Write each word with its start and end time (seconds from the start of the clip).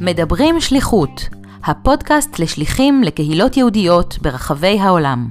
מדברים 0.00 0.60
שליחות, 0.60 1.10
הפודקאסט 1.64 2.38
לשליחים 2.38 3.02
לקהילות 3.02 3.56
יהודיות 3.56 4.18
ברחבי 4.22 4.78
העולם. 4.80 5.28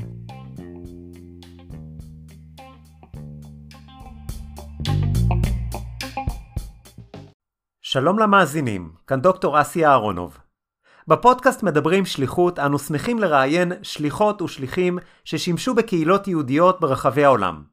שלום 7.81 8.19
למאזינים, 8.19 8.91
כאן 9.07 9.21
דוקטור 9.21 9.61
אסי 9.61 9.85
אהרונוב. 9.85 10.37
בפודקאסט 11.07 11.63
מדברים 11.63 12.05
שליחות, 12.05 12.59
אנו 12.59 12.79
שמחים 12.79 13.19
לראיין 13.19 13.71
שליחות 13.81 14.41
ושליחים 14.41 14.99
ששימשו 15.23 15.75
בקהילות 15.75 16.27
יהודיות 16.27 16.79
ברחבי 16.81 17.25
העולם. 17.25 17.63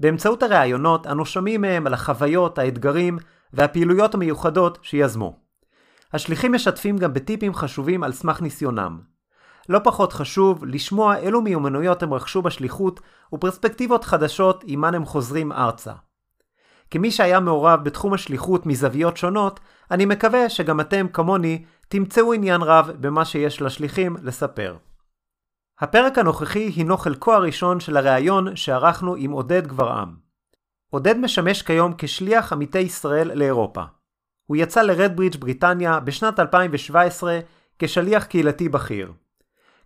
באמצעות 0.00 0.42
הראיונות 0.42 1.06
אנו 1.06 1.26
שומעים 1.26 1.60
מהם 1.60 1.86
על 1.86 1.94
החוויות, 1.94 2.58
האתגרים 2.58 3.18
והפעילויות 3.52 4.14
המיוחדות 4.14 4.78
שיזמו. 4.82 5.36
השליחים 6.12 6.52
משתפים 6.52 6.98
גם 6.98 7.12
בטיפים 7.12 7.54
חשובים 7.54 8.04
על 8.04 8.12
סמך 8.12 8.42
ניסיונם. 8.42 9.00
לא 9.68 9.80
פחות 9.84 10.12
חשוב 10.12 10.64
לשמוע 10.64 11.16
אילו 11.16 11.42
מיומנויות 11.42 12.02
הם 12.02 12.14
רכשו 12.14 12.42
בשליחות 12.42 13.00
ופרספקטיבות 13.34 14.04
חדשות 14.04 14.64
עימן 14.64 14.94
הם 14.94 15.04
חוזרים 15.04 15.52
ארצה. 15.52 15.92
כמי 16.90 17.10
שהיה 17.10 17.40
מעורב 17.40 17.84
בתחום 17.84 18.14
השליחות 18.14 18.66
מזוויות 18.66 19.16
שונות, 19.16 19.60
אני 19.90 20.06
מקווה 20.06 20.48
שגם 20.48 20.80
אתם, 20.80 21.06
כמוני, 21.12 21.64
תמצאו 21.88 22.32
עניין 22.32 22.62
רב 22.62 22.90
במה 23.00 23.24
שיש 23.24 23.62
לשליחים 23.62 24.16
לספר. 24.22 24.76
הפרק 25.80 26.18
הנוכחי 26.18 26.72
הינו 26.76 26.96
חלקו 26.96 27.34
הראשון 27.34 27.80
של 27.80 27.96
הראיון 27.96 28.56
שערכנו 28.56 29.14
עם 29.14 29.30
עודד 29.30 29.66
גברעם. 29.66 30.16
עודד 30.90 31.16
משמש 31.16 31.62
כיום 31.62 31.94
כשליח 31.98 32.52
עמיתי 32.52 32.78
ישראל 32.78 33.38
לאירופה. 33.38 33.82
הוא 34.46 34.56
יצא 34.56 34.82
לרדברידג' 34.82 35.40
בריטניה 35.40 36.00
בשנת 36.00 36.40
2017 36.40 37.40
כשליח 37.78 38.24
קהילתי 38.24 38.68
בכיר. 38.68 39.12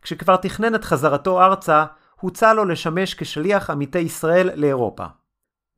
כשכבר 0.03 0.37
תכנן 0.37 0.75
את 0.75 0.85
חזרתו 0.85 1.43
ארצה, 1.43 1.85
הוצע 2.21 2.55
לו 2.55 2.65
לשמש 2.65 3.15
כשליח 3.15 3.71
עמיתי 3.71 3.99
ישראל 3.99 4.51
לאירופה. 4.55 5.07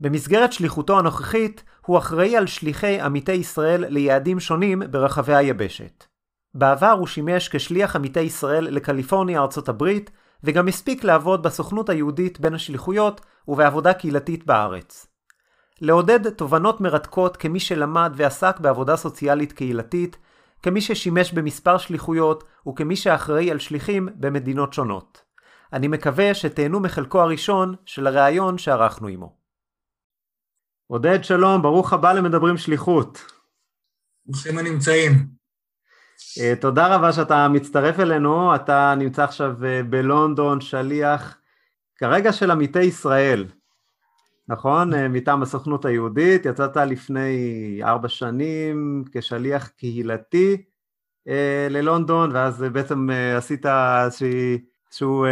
במסגרת 0.00 0.52
שליחותו 0.52 0.98
הנוכחית, 0.98 1.64
הוא 1.86 1.98
אחראי 1.98 2.36
על 2.36 2.46
שליחי 2.46 3.00
עמיתי 3.00 3.32
ישראל 3.32 3.84
ליעדים 3.88 4.40
שונים 4.40 4.82
ברחבי 4.90 5.34
היבשת. 5.34 6.11
בעבר 6.54 6.90
הוא 6.90 7.06
שימש 7.06 7.48
כשליח 7.48 7.96
עמיתי 7.96 8.20
ישראל 8.20 8.64
לקליפורניה 8.64 9.40
ארצות 9.40 9.68
הברית, 9.68 10.10
וגם 10.44 10.68
הספיק 10.68 11.04
לעבוד 11.04 11.42
בסוכנות 11.42 11.88
היהודית 11.88 12.40
בין 12.40 12.54
השליחויות 12.54 13.20
ובעבודה 13.48 13.94
קהילתית 13.94 14.46
בארץ. 14.46 15.06
לעודד 15.80 16.30
תובנות 16.30 16.80
מרתקות 16.80 17.36
כמי 17.36 17.60
שלמד 17.60 18.12
ועסק 18.16 18.60
בעבודה 18.60 18.96
סוציאלית 18.96 19.52
קהילתית, 19.52 20.16
כמי 20.62 20.80
ששימש 20.80 21.32
במספר 21.32 21.78
שליחויות 21.78 22.44
וכמי 22.68 22.96
שאחראי 22.96 23.50
על 23.50 23.58
שליחים 23.58 24.08
במדינות 24.14 24.72
שונות. 24.72 25.22
אני 25.72 25.88
מקווה 25.88 26.34
שתהנו 26.34 26.80
מחלקו 26.80 27.20
הראשון 27.20 27.74
של 27.84 28.06
הראיון 28.06 28.58
שערכנו 28.58 29.08
עמו. 29.08 29.36
עודד 30.86 31.24
שלום, 31.24 31.62
ברוך 31.62 31.92
הבא 31.92 32.12
למדברים 32.12 32.56
שליחות. 32.56 33.32
ברוכים 34.26 34.58
הנמצאים. 34.58 35.41
Uh, 36.18 36.60
תודה 36.60 36.94
רבה 36.96 37.12
שאתה 37.12 37.48
מצטרף 37.48 38.00
אלינו, 38.00 38.54
אתה 38.54 38.94
נמצא 38.98 39.24
עכשיו 39.24 39.54
uh, 39.60 39.86
בלונדון, 39.90 40.60
שליח 40.60 41.36
כרגע 41.96 42.32
של 42.32 42.50
עמיתי 42.50 42.82
ישראל, 42.82 43.46
נכון? 44.48 44.94
Uh, 44.94 44.96
מטעם 45.10 45.42
הסוכנות 45.42 45.84
היהודית, 45.84 46.46
יצאת 46.46 46.76
לפני 46.76 47.80
ארבע 47.82 48.08
שנים 48.08 49.04
כשליח 49.12 49.68
קהילתי 49.68 50.62
ללונדון, 51.70 52.30
ואז 52.32 52.64
בעצם 52.72 53.08
עשית 53.36 53.66
איזשהו 53.66 55.24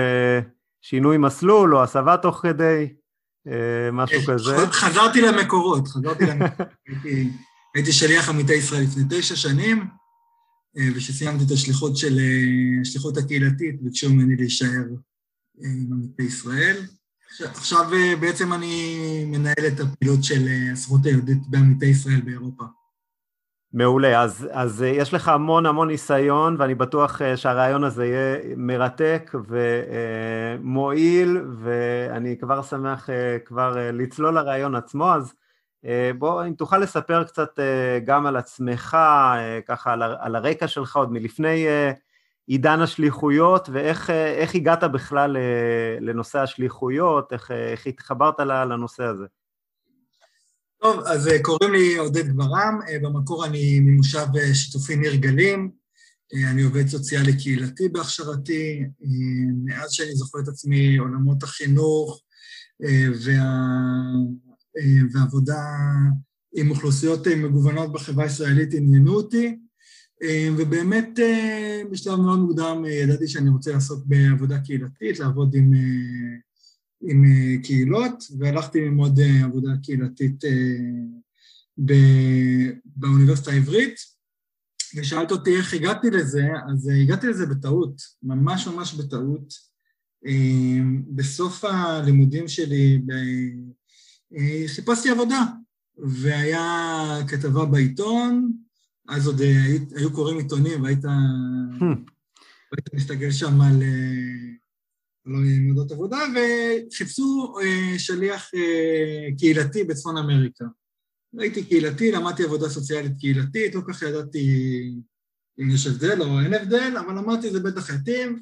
שינוי 0.81 1.17
מסלול 1.19 1.77
או 1.77 1.83
הסבה 1.83 2.17
תוך 2.17 2.41
כדי. 2.43 2.89
אה, 3.49 3.91
משהו 3.93 4.23
כזה. 4.27 4.57
חזרתי 4.71 5.21
למקורות, 5.21 5.89
חזרתי 5.89 6.27
למקורות. 6.27 6.69
הייתי 7.75 7.93
שליח 7.93 8.29
עמיתי 8.29 8.55
ישראל 8.55 8.83
לפני 8.83 9.03
תשע 9.11 9.37
שנים, 9.37 9.87
אה, 10.79 10.89
וכשסיימתי 10.95 11.45
את 11.45 11.51
השליחות 11.51 11.97
של, 11.97 12.19
אה, 12.19 12.81
השליחות 12.83 13.17
הקהילתית, 13.17 13.83
ביקשו 13.83 14.11
ממני 14.11 14.37
להישאר 14.37 14.85
עם 15.59 15.93
עמיתי 15.93 16.23
ישראל. 16.23 16.77
עכשיו 17.41 17.91
בעצם 18.21 18.53
אני 18.53 19.25
מנהל 19.27 19.67
את 19.69 19.81
הפעילות 19.81 20.25
של 20.25 20.49
הסוכנות 20.73 21.07
היהודית 21.07 21.39
בעמיתי 21.49 21.87
ישראל 21.87 22.21
באירופה. 22.21 22.65
מעולה, 23.73 24.23
אז, 24.23 24.49
אז 24.53 24.83
יש 24.83 25.15
לך 25.15 25.29
המון 25.29 25.67
המון 25.67 25.89
ניסיון 25.89 26.57
ואני 26.59 26.75
בטוח 26.75 27.21
שהרעיון 27.37 27.85
הזה 27.85 28.07
יהיה 28.07 28.37
מרתק 28.57 29.35
ומועיל 30.61 31.37
ואני 31.59 32.39
כבר 32.41 32.63
שמח 32.63 33.09
כבר 33.45 33.91
לצלול 33.93 34.35
לרעיון 34.35 34.75
עצמו, 34.75 35.15
אז 35.15 35.33
בוא 36.19 36.47
אם 36.47 36.55
תוכל 36.55 36.79
לספר 36.79 37.25
קצת 37.25 37.59
גם 38.05 38.27
על 38.27 38.37
עצמך, 38.37 38.97
ככה 39.67 39.93
על, 39.93 40.03
על 40.03 40.37
הרקע 40.37 40.69
שלך 40.69 40.97
עוד 40.97 41.13
מלפני 41.13 41.67
עידן 42.47 42.81
השליחויות 42.81 43.69
ואיך 43.73 44.55
הגעת 44.55 44.85
בכלל 44.85 45.37
לנושא 46.01 46.39
השליחויות, 46.39 47.33
איך, 47.33 47.51
איך 47.51 47.87
התחברת 47.87 48.41
לנושא 48.41 49.05
הזה. 49.05 49.25
טוב, 50.83 51.01
אז 51.07 51.29
אה, 51.29 51.43
קוראים 51.43 51.73
לי 51.73 51.97
עודד 51.97 52.29
גברם, 52.29 52.79
אה, 52.89 52.99
במקור 53.03 53.47
אני 53.47 53.81
ממושב 53.81 54.27
אה, 54.37 54.55
שיתופי 54.55 54.97
ניר 54.97 55.15
גלים, 55.15 55.71
אני 56.51 56.63
עובד 56.63 56.89
סוציאלי 56.89 57.39
קהילתי 57.39 57.89
בהכשרתי, 57.89 58.85
מאז 59.65 59.93
שאני 59.93 60.15
זוכר 60.15 60.39
את 60.39 60.49
עצמי 60.49 60.97
עולמות 60.97 61.43
החינוך 61.43 62.23
וה... 63.25 63.45
והעבודה 65.13 65.63
עם 66.55 66.71
אוכלוסיות 66.71 67.27
מגוונות 67.27 67.93
בחברה 67.93 68.25
הישראלית 68.25 68.75
עניינו 68.75 69.15
אותי, 69.15 69.59
ובאמת 70.59 71.19
בשלב 71.91 72.21
מאוד 72.21 72.39
מוקדם 72.39 72.85
ידעתי 72.89 73.29
שאני 73.29 73.51
רוצה 73.51 73.73
לעסוק 73.73 74.05
בעבודה 74.07 74.59
קהילתית, 74.59 75.19
לעבוד 75.19 75.55
עם 75.55 75.73
עם 77.03 77.25
אה, 77.25 77.63
קהילות, 77.63 78.25
והלכתי 78.39 78.81
ללמוד 78.81 79.19
אה, 79.21 79.45
עבודה 79.45 79.71
קהילתית 79.83 80.45
אה, 80.45 80.77
באוניברסיטה 82.85 83.51
העברית, 83.51 83.95
ושאלת 84.97 85.31
אותי 85.31 85.57
איך 85.57 85.75
הגעתי 85.75 86.11
לזה, 86.11 86.49
אז 86.73 86.91
הגעתי 87.03 87.27
לזה 87.27 87.47
בטעות, 87.47 88.03
ממש 88.23 88.67
ממש 88.67 88.95
בטעות. 88.95 89.71
בסוף 91.09 91.65
הלימודים 91.65 92.49
שלי 92.49 93.03
חיפשתי 94.67 95.11
עבודה, 95.11 95.45
והיה 95.99 97.19
כתבה 97.29 97.65
בעיתון, 97.65 98.53
אז 99.09 99.27
עוד 99.27 99.41
היו 99.97 100.13
קוראים 100.13 100.39
עיתונים 100.39 100.83
והיית 100.83 101.05
hmm. 101.05 101.85
מסתגל 102.95 103.31
שם 103.31 103.61
על 103.61 103.83
לא 105.27 105.39
מעודות 105.61 105.93
עבודה, 105.93 106.19
וחיפשו 106.35 107.55
אה, 107.63 107.99
שליח 107.99 108.51
אה, 108.55 109.37
קהילתי 109.39 109.85
בצפון 109.85 110.17
אמריקה. 110.17 110.65
הייתי 111.39 111.65
קהילתי, 111.65 112.13
למדתי 112.13 112.45
עבודה 112.45 112.69
סוציאלית 112.69 113.13
קהילתית, 113.19 113.75
לא 113.75 113.81
כך 113.89 114.03
ידעתי 114.03 114.49
אם 115.61 115.71
יש 115.71 115.87
הבדל 115.87 116.23
או 116.23 116.41
אין 116.41 116.55
הבדל, 116.55 116.95
אבל 116.99 117.19
אמרתי 117.19 117.51
זה 117.51 117.61
בטח 117.61 117.91
יתאים. 117.91 118.41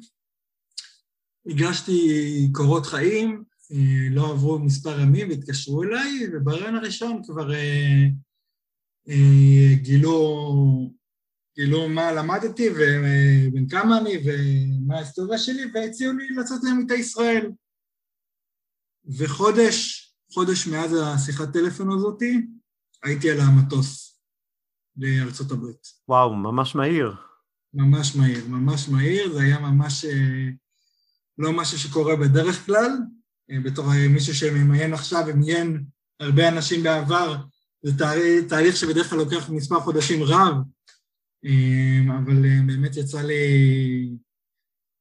הגשתי 1.45 2.49
קורות 2.51 2.85
חיים, 2.85 3.29
אה, 3.29 3.43
לא 4.11 4.31
עברו 4.31 4.59
מספר 4.59 4.99
ימים 4.99 5.29
והתקשרו 5.29 5.83
אליי, 5.83 6.27
וברעיון 6.33 6.75
הראשון 6.75 7.21
כבר 7.23 7.51
גילו 9.81 10.91
כאילו 11.59 11.89
מה 11.89 12.11
למדתי 12.11 12.69
ובן 12.69 13.67
כמה 13.69 13.97
אני 13.97 14.13
ומה 14.25 14.95
ההיסטוריה 14.95 15.37
שלי, 15.37 15.63
והציעו 15.73 16.13
לי 16.13 16.29
לצאת 16.29 16.63
לעמיתי 16.63 16.95
ישראל. 16.95 17.51
וחודש, 19.17 20.05
חודש 20.33 20.67
מאז 20.67 20.95
השיחת 21.03 21.53
טלפון 21.53 21.91
הזאתי, 21.91 22.47
הייתי 23.03 23.31
על 23.31 23.39
המטוס 23.39 24.21
לארצות 24.97 25.51
הברית. 25.51 25.87
וואו, 26.07 26.35
ממש 26.35 26.75
מהיר. 26.75 27.15
ממש 27.73 28.15
מהיר, 28.15 28.47
ממש 28.47 28.89
מהיר, 28.89 29.33
זה 29.33 29.41
היה 29.41 29.59
ממש 29.59 30.05
אה, 30.05 30.49
לא 31.37 31.53
משהו 31.53 31.79
שקורה 31.79 32.15
בדרך 32.15 32.65
כלל. 32.65 32.91
אה, 33.51 33.59
בתור 33.59 33.85
מישהו 34.09 34.35
שממיין 34.35 34.93
עכשיו 34.93 35.23
ומיין 35.27 35.83
הרבה 36.19 36.47
אנשים 36.47 36.83
בעבר, 36.83 37.35
זה 37.83 37.93
תהליך 38.49 38.77
שבדרך 38.77 39.09
כלל 39.09 39.17
לוקח 39.17 39.49
מספר 39.49 39.79
חודשים 39.79 40.23
רב, 40.23 40.55
אמ, 41.43 42.11
אבל 42.11 42.45
אה, 42.45 42.59
באמת 42.67 42.97
יצא 42.97 43.21
לי, 43.21 44.09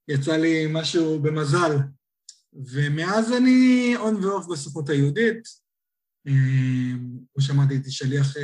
יצא 0.08 0.36
לי 0.36 0.66
משהו 0.70 1.22
במזל. 1.22 1.76
ומאז 2.52 3.32
אני 3.32 3.92
און 3.96 4.24
ואוף 4.24 4.46
בסוכנות 4.46 4.88
היהודית. 4.88 5.68
כמו 7.34 7.42
שאמרתי, 7.42 7.74
הייתי 7.74 7.90
שליח 7.90 8.34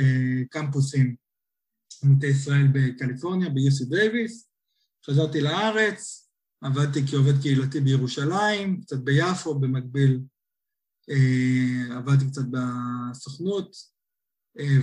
קמפוסים 0.49 1.15
במטה 2.03 2.27
ישראל 2.27 2.67
בקליפורניה, 2.73 3.49
ב-UC 3.49 3.89
דייוויס. 3.89 4.49
חזרתי 5.05 5.41
לארץ, 5.41 6.24
עבדתי 6.61 7.07
כעובד 7.07 7.41
קהילתי 7.41 7.81
בירושלים, 7.81 8.81
קצת 8.81 8.97
ביפו, 8.97 9.59
במקביל 9.59 10.19
עבדתי 11.91 12.27
קצת 12.31 12.45
בסוכנות, 12.51 13.75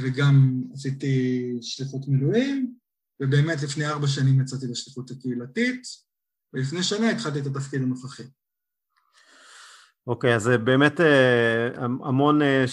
וגם 0.02 0.62
עשיתי 0.74 1.48
שליחות 1.60 2.08
מילואים, 2.08 2.74
ובאמת 3.22 3.62
לפני 3.62 3.86
ארבע 3.86 4.08
שנים 4.08 4.40
יצאתי 4.40 4.66
לשליחות 4.66 5.10
הקהילתית, 5.10 5.82
ולפני 6.52 6.82
שנה 6.82 7.10
התחלתי 7.10 7.40
את 7.40 7.46
התפקיד 7.46 7.82
הנוכחי. 7.82 8.22
אוקיי, 10.06 10.34
אז 10.34 10.50
באמת 10.64 11.00
אה, 11.00 11.68
המון, 11.78 12.42
אה, 12.42 12.64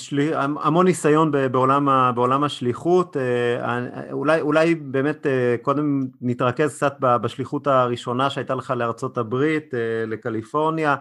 המון 0.42 0.86
ניסיון 0.86 1.32
בעולם, 1.52 2.12
בעולם 2.16 2.44
השליחות, 2.44 3.18
אה, 3.18 4.12
אולי, 4.12 4.42
אולי 4.42 4.76
באמת 4.76 5.26
קודם 5.62 6.02
נתרכז 6.22 6.76
קצת 6.76 6.96
בשליחות 7.00 7.68
הראשונה 7.68 8.30
שהייתה 8.30 8.56
לך 8.56 8.72
לארצות 8.72 9.18
הברית, 9.18 9.74
לקליפורניה, 10.08 10.96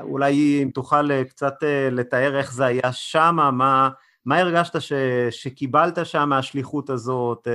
אולי 0.00 0.62
אם 0.62 0.70
תוכל 0.74 1.22
קצת 1.24 1.54
לתאר 1.90 2.38
איך 2.38 2.52
זה 2.52 2.64
היה 2.64 2.92
שם, 2.92 3.36
מה, 3.52 3.90
מה 4.24 4.38
הרגשת 4.38 4.80
ש, 4.80 4.92
שקיבלת 5.30 6.06
שם 6.06 6.28
מהשליחות 6.28 6.90
הזאת, 6.90 7.48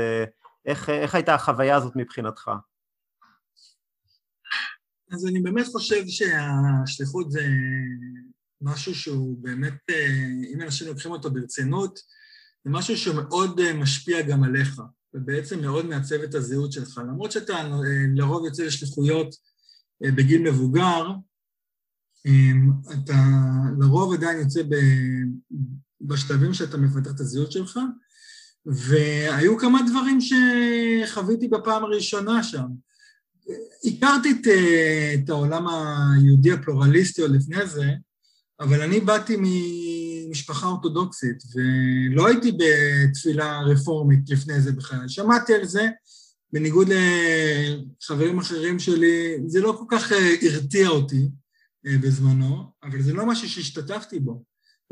איך, 0.65 0.89
איך 0.89 1.15
הייתה 1.15 1.33
החוויה 1.33 1.75
הזאת 1.75 1.95
מבחינתך? 1.95 2.51
אז 5.11 5.25
אני 5.25 5.39
באמת 5.39 5.65
חושב 5.65 6.03
שהשליחות 6.07 7.31
זה 7.31 7.47
משהו 8.61 8.95
שהוא 8.95 9.37
באמת, 9.41 9.79
אם 10.53 10.61
אנשים 10.61 10.87
לוקחים 10.87 11.11
אותו 11.11 11.31
ברצינות, 11.31 11.99
זה 12.65 12.71
משהו 12.71 12.97
שמאוד 12.97 13.73
משפיע 13.73 14.21
גם 14.21 14.43
עליך, 14.43 14.81
ובעצם 15.13 15.61
מאוד 15.61 15.85
מעצב 15.85 16.15
את 16.15 16.35
הזהות 16.35 16.71
שלך. 16.71 16.97
למרות 16.97 17.31
שאתה 17.31 17.69
לרוב 18.15 18.45
יוצא 18.45 18.63
לשליחויות 18.63 19.35
בגיל 20.01 20.41
מבוגר, 20.41 21.07
אתה 22.93 23.23
לרוב 23.79 24.13
עדיין 24.13 24.39
יוצא 24.39 24.61
בשלבים 26.01 26.53
שאתה 26.53 26.77
מפתח 26.77 27.11
את 27.11 27.19
הזהות 27.19 27.51
שלך, 27.51 27.79
והיו 28.65 29.57
כמה 29.57 29.79
דברים 29.89 30.19
שחוויתי 30.21 31.47
בפעם 31.47 31.83
הראשונה 31.83 32.43
שם. 32.43 32.67
הכרתי 33.85 34.31
את, 34.31 34.47
אה, 34.47 35.13
את 35.13 35.29
העולם 35.29 35.65
היהודי 35.67 36.51
הפלורליסטי 36.51 37.21
עוד 37.21 37.31
לפני 37.31 37.67
זה, 37.67 37.91
אבל 38.59 38.81
אני 38.81 38.99
באתי 38.99 39.37
ממשפחה 39.39 40.67
אורתודוקסית, 40.67 41.43
ולא 41.55 42.27
הייתי 42.27 42.51
בתפילה 42.51 43.61
רפורמית 43.61 44.29
לפני 44.29 44.61
זה 44.61 44.71
בכלל. 44.71 45.07
שמעתי 45.07 45.53
על 45.53 45.65
זה, 45.65 45.89
בניגוד 46.53 46.87
לחברים 46.89 48.39
אחרים 48.39 48.79
שלי, 48.79 49.37
זה 49.47 49.61
לא 49.61 49.75
כל 49.79 49.85
כך 49.97 50.11
אה, 50.11 50.35
הרתיע 50.41 50.89
אותי 50.89 51.29
אה, 51.87 51.97
בזמנו, 51.97 52.63
אבל 52.83 53.01
זה 53.01 53.13
לא 53.13 53.25
משהו 53.25 53.49
שהשתתפתי 53.49 54.19
בו. 54.19 54.43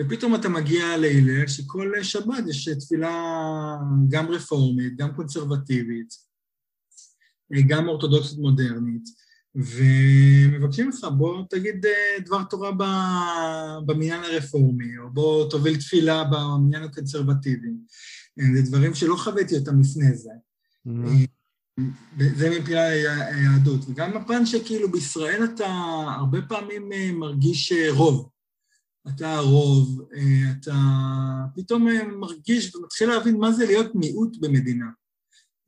ופתאום 0.02 0.36
אתה 0.36 0.50
מגיע 0.50 0.98
להלל, 0.98 1.48
שכל 1.48 1.94
שבת 2.02 2.44
יש 2.48 2.70
תפילה 2.70 3.76
גם 4.10 4.28
רפורמית, 4.28 4.98
גם 4.98 5.16
קונסרבטיבית, 5.16 6.29
גם 7.68 7.88
אורתודוקסית 7.88 8.38
מודרנית, 8.40 9.04
ומבקשים 9.56 10.90
לך, 10.90 11.08
בוא 11.18 11.44
תגיד 11.50 11.86
אה, 11.86 12.20
דבר 12.26 12.44
תורה 12.44 12.72
במניין 13.86 14.24
הרפורמי, 14.24 14.98
או 14.98 15.10
בוא 15.14 15.50
תוביל 15.50 15.78
תפילה 15.78 16.24
במניין 16.24 16.84
הקונסרבטיבי. 16.84 17.72
אה, 18.40 18.46
זה 18.56 18.62
דברים 18.62 18.96
שלא 18.96 19.16
חוויתי 19.16 19.58
אותם 19.58 19.80
לפני 19.80 20.16
זה. 20.16 20.30
Mm-hmm. 20.88 21.82
זה 22.36 22.50
מבחינת 22.50 22.80
היהדות. 23.32 23.90
וגם 23.90 24.18
הפן 24.18 24.46
שכאילו 24.46 24.92
בישראל 24.92 25.44
אתה 25.44 25.68
הרבה 26.18 26.42
פעמים 26.42 26.90
מרגיש 27.20 27.74
רוב. 27.90 28.30
אתה 29.08 29.34
הרוב, 29.34 30.02
אתה 30.52 30.76
פתאום 31.56 31.88
מרגיש 32.20 32.76
ומתחיל 32.76 33.10
להבין 33.10 33.38
מה 33.38 33.52
זה 33.52 33.66
להיות 33.66 33.96
מיעוט 33.96 34.38
במדינה. 34.40 34.86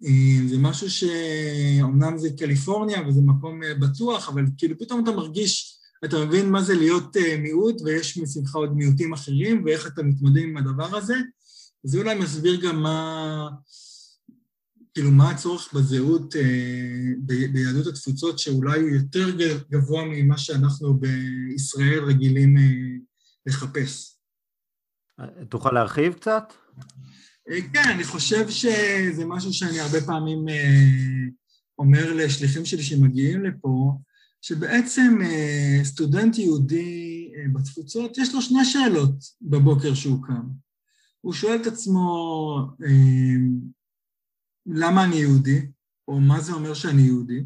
אה, 0.06 0.48
זה 0.50 0.58
משהו 0.58 0.88
שאומנם 0.90 2.18
זה 2.18 2.30
קליפורניה 2.38 3.08
וזה 3.08 3.22
מקום 3.22 3.64
אה, 3.64 3.74
בטוח, 3.74 4.30
אבל 4.30 4.44
כאילו 4.58 4.80
פתאום 4.80 5.04
אתה 5.04 5.12
מרגיש, 5.12 5.80
אתה 6.06 6.26
מבין 6.26 6.50
מה 6.50 6.62
זה 6.62 6.76
להיות 6.76 7.18
אה, 7.18 7.38
מיעוט 7.38 7.82
ויש 7.82 8.18
מסביבך 8.18 8.56
עוד 8.56 8.76
מיעוטים 8.76 9.14
אחרים 9.14 9.64
ואיך 9.66 9.88
אתה 9.88 10.04
מתמודד 10.04 10.42
עם 10.42 10.58
הדבר 10.58 10.96
הזה. 10.98 11.16
זה 11.84 11.98
אולי 11.98 12.20
מסביר 12.20 12.62
גם 12.62 12.84
מה, 12.84 13.50
כאילו 14.94 15.12
מה 15.12 15.30
הצורך 15.30 15.74
בזהות 15.74 16.36
ביהדות 17.54 17.88
התפוצות 17.88 18.40
שאולי 18.40 18.82
הוא 18.82 18.90
יותר 18.90 19.30
גבוה 19.72 20.04
ממה 20.06 20.38
שאנחנו 20.38 21.00
בישראל 21.00 22.04
רגילים 22.04 22.56
לחפש. 23.46 24.18
תוכל 25.50 25.72
להרחיב 25.72 26.14
קצת? 26.14 26.54
אה, 27.52 27.62
כן, 27.74 27.90
אני 27.96 28.04
חושב 28.04 28.50
שזה 28.50 29.26
משהו 29.26 29.54
שאני 29.54 29.80
הרבה 29.80 30.02
פעמים 30.06 30.50
אה, 30.50 31.30
אומר 31.80 32.14
לשליחים 32.14 32.66
שלי 32.66 32.84
שמגיעים 32.84 33.44
לפה, 33.44 33.98
שבעצם 34.42 35.18
אה, 35.22 35.80
סטודנט 35.84 36.38
יהודי 36.38 37.32
בתפוצות, 37.54 38.18
יש 38.18 38.34
לו 38.34 38.42
שני 38.42 38.66
שאלות 38.66 39.16
בבוקר 39.42 39.94
שהוא 39.94 40.24
קם. 40.24 40.48
הוא 41.22 41.34
שואל 41.34 41.62
את 41.62 41.68
עצמו, 41.68 42.58
למה 44.66 45.04
אני 45.04 45.16
יהודי, 45.16 45.62
או 46.08 46.20
מה 46.20 46.42
זה 46.42 46.54
אומר 46.54 46.74
שאני 46.74 47.02
יהודי, 47.02 47.44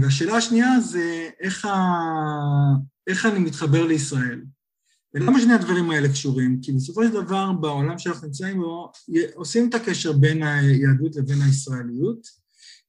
והשאלה 0.00 0.36
השנייה 0.36 0.80
זה 0.80 1.30
איך, 1.40 1.64
ה... 1.64 1.74
איך 3.06 3.26
אני 3.26 3.38
מתחבר 3.38 3.86
לישראל. 3.86 4.42
ולמה 5.14 5.40
שני 5.40 5.52
הדברים 5.52 5.90
האלה 5.90 6.08
קשורים? 6.08 6.58
כי 6.62 6.72
בסופו 6.72 7.04
של 7.04 7.10
דבר 7.10 7.52
בעולם 7.52 7.98
שאנחנו 7.98 8.26
נמצאים 8.26 8.58
בו 8.58 8.92
עושים 9.34 9.68
את 9.68 9.74
הקשר 9.74 10.12
בין 10.12 10.42
היהדות 10.42 11.16
לבין 11.16 11.42
הישראליות 11.42 12.26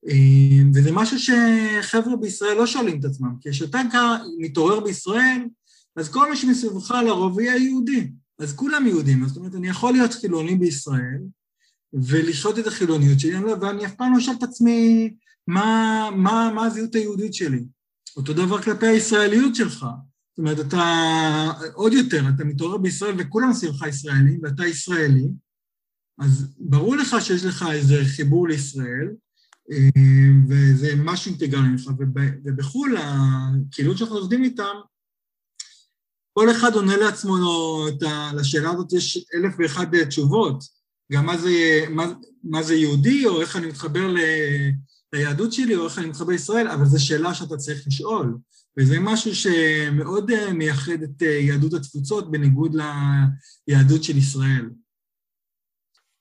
אה, 0.09 0.63
וזה 0.73 0.91
משהו 0.91 1.17
שחבר'ה 1.19 2.15
בישראל 2.15 2.57
לא 2.57 2.67
שואלים 2.67 2.99
את 2.99 3.05
עצמם 3.05 3.35
כי 3.41 3.51
כשאתה 3.51 3.81
מתעורר 4.39 4.79
בישראל 4.79 5.45
אז 5.95 6.09
כל 6.09 6.29
מי 6.29 6.37
שמסביבך 6.37 6.91
לרוב 6.91 7.39
יהיה 7.39 7.57
יהודי. 7.57 8.11
אז 8.39 8.53
כולם 8.53 8.87
יהודים, 8.87 9.27
זאת 9.27 9.37
אומרת 9.37 9.55
אני 9.55 9.67
יכול 9.67 9.93
להיות 9.93 10.13
חילוני 10.13 10.55
בישראל 10.55 11.21
ולשחוט 11.93 12.59
את 12.59 12.67
החילוניות 12.67 13.19
שלי 13.19 13.37
ואני 13.37 13.85
אף 13.85 13.95
פעם 13.95 14.13
לא 14.13 14.17
אשאל 14.17 14.33
את 14.37 14.43
עצמי 14.43 15.13
מה, 15.47 16.09
מה, 16.15 16.51
מה 16.55 16.65
הזהות 16.65 16.95
היהודית 16.95 17.33
שלי? 17.33 17.63
אותו 18.17 18.33
דבר 18.33 18.61
כלפי 18.61 18.87
הישראליות 18.87 19.55
שלך 19.55 19.85
זאת 20.35 20.39
אומרת, 20.39 20.59
אתה 20.59 21.51
עוד 21.73 21.93
יותר, 21.93 22.23
אתה 22.35 22.43
מתעורר 22.43 22.77
בישראל 22.77 23.15
וכולם 23.17 23.53
סביבך 23.53 23.87
ישראלים 23.87 24.39
ואתה 24.43 24.65
ישראלי, 24.65 25.27
אז 26.19 26.55
ברור 26.59 26.95
לך 26.95 27.15
שיש 27.19 27.45
לך 27.45 27.65
איזה 27.71 28.01
חיבור 28.05 28.47
לישראל, 28.47 29.09
אה, 29.71 29.89
וזה 30.49 30.93
משהו 30.97 31.31
אינטגרלי 31.31 31.75
לך, 31.75 31.87
ובחו"ל, 32.45 32.97
הקהילות 32.97 33.97
שאנחנו 33.97 34.15
עובדים 34.15 34.43
איתם, 34.43 34.75
כל 36.33 36.51
אחד 36.51 36.73
עונה 36.73 36.97
לעצמו 36.97 37.35
את 37.87 38.03
ה... 38.03 38.31
לשאלה 38.35 38.71
הזאת 38.71 38.93
יש 38.93 39.25
אלף 39.35 39.55
ואחד 39.59 40.03
תשובות, 40.05 40.63
גם 41.11 41.25
מה 41.25 41.37
זה, 41.37 41.85
מה, 41.89 42.13
מה 42.43 42.63
זה 42.63 42.75
יהודי, 42.75 43.25
או 43.25 43.41
איך 43.41 43.55
אני 43.55 43.67
מתחבר 43.67 44.07
ל, 44.07 44.17
ליהדות 45.13 45.53
שלי, 45.53 45.75
או 45.75 45.85
איך 45.85 45.99
אני 45.99 46.07
מתחבר 46.07 46.31
לישראל, 46.31 46.67
אבל 46.67 46.85
זו 46.85 47.05
שאלה 47.05 47.33
שאתה 47.33 47.57
צריך 47.57 47.87
לשאול. 47.87 48.37
וזה 48.77 48.99
משהו 48.99 49.35
שמאוד 49.35 50.31
אה, 50.31 50.53
מייחד 50.53 51.01
את 51.03 51.23
אה, 51.23 51.27
יהדות 51.27 51.73
התפוצות 51.73 52.31
בניגוד 52.31 52.75
ליהדות 53.67 54.03
של 54.03 54.17
ישראל. 54.17 54.69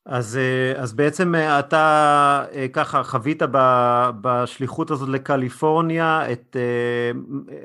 אז, 0.07 0.37
אה, 0.37 0.83
אז 0.83 0.93
בעצם 0.93 1.35
אתה 1.59 2.45
ככה 2.73 3.03
חווית 3.03 3.43
בשליחות 4.21 4.91
הזאת 4.91 5.09
לקליפורניה 5.09 6.33
את, 6.33 6.57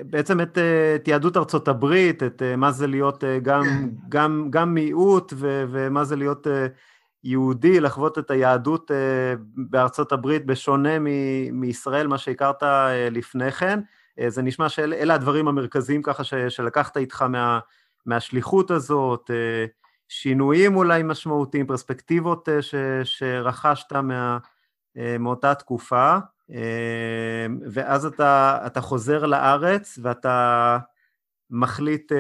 בעצם 0.06 0.42
את, 0.42 0.58
את 0.96 1.08
יהדות 1.08 1.38
ארצות 1.38 1.68
הברית, 1.68 2.24
את 2.24 2.42
מה 2.58 2.72
זה 2.72 2.88
להיות 2.88 3.24
גם, 3.42 3.64
כן. 3.64 3.90
גם, 4.10 4.48
גם 4.50 4.74
מיעוט 4.74 5.34
ו, 5.36 5.66
ומה 5.72 6.04
זה 6.04 6.16
להיות 6.16 6.48
יהודי, 7.24 7.80
לחוות 7.80 8.18
את 8.18 8.32
היהדות 8.32 8.92
בארצות 9.56 10.12
הברית 10.12 10.46
בשונה 10.46 11.00
מ, 11.00 11.06
מישראל, 11.60 12.08
מה 12.08 12.18
שהכרת 12.18 12.64
לפני 13.12 13.52
כן. 13.52 13.80
אה, 14.20 14.30
זה 14.30 14.42
נשמע 14.42 14.70
שאלה 14.70 15.14
הדברים 15.14 15.48
המרכזיים 15.48 16.02
ככה 16.02 16.24
ש, 16.24 16.34
שלקחת 16.34 16.98
איתך 16.98 17.22
מה, 17.22 17.60
מהשליחות 18.06 18.72
הזאת, 18.72 19.32
אה, 19.34 19.66
שינויים 20.08 20.76
אולי 20.76 21.04
משמעותיים, 21.04 21.68
פרספקטיבות 21.68 22.50
אה, 22.50 22.62
ש, 22.62 22.76
שרכשת 23.04 23.94
מה, 23.94 24.38
מאותה 25.20 25.56
תקופה, 25.56 26.18
ואז 27.72 28.06
אתה, 28.06 28.60
אתה 28.66 28.82
חוזר 28.82 29.26
לארץ 29.26 30.00
ואתה 30.02 30.78
מחליט 31.50 32.12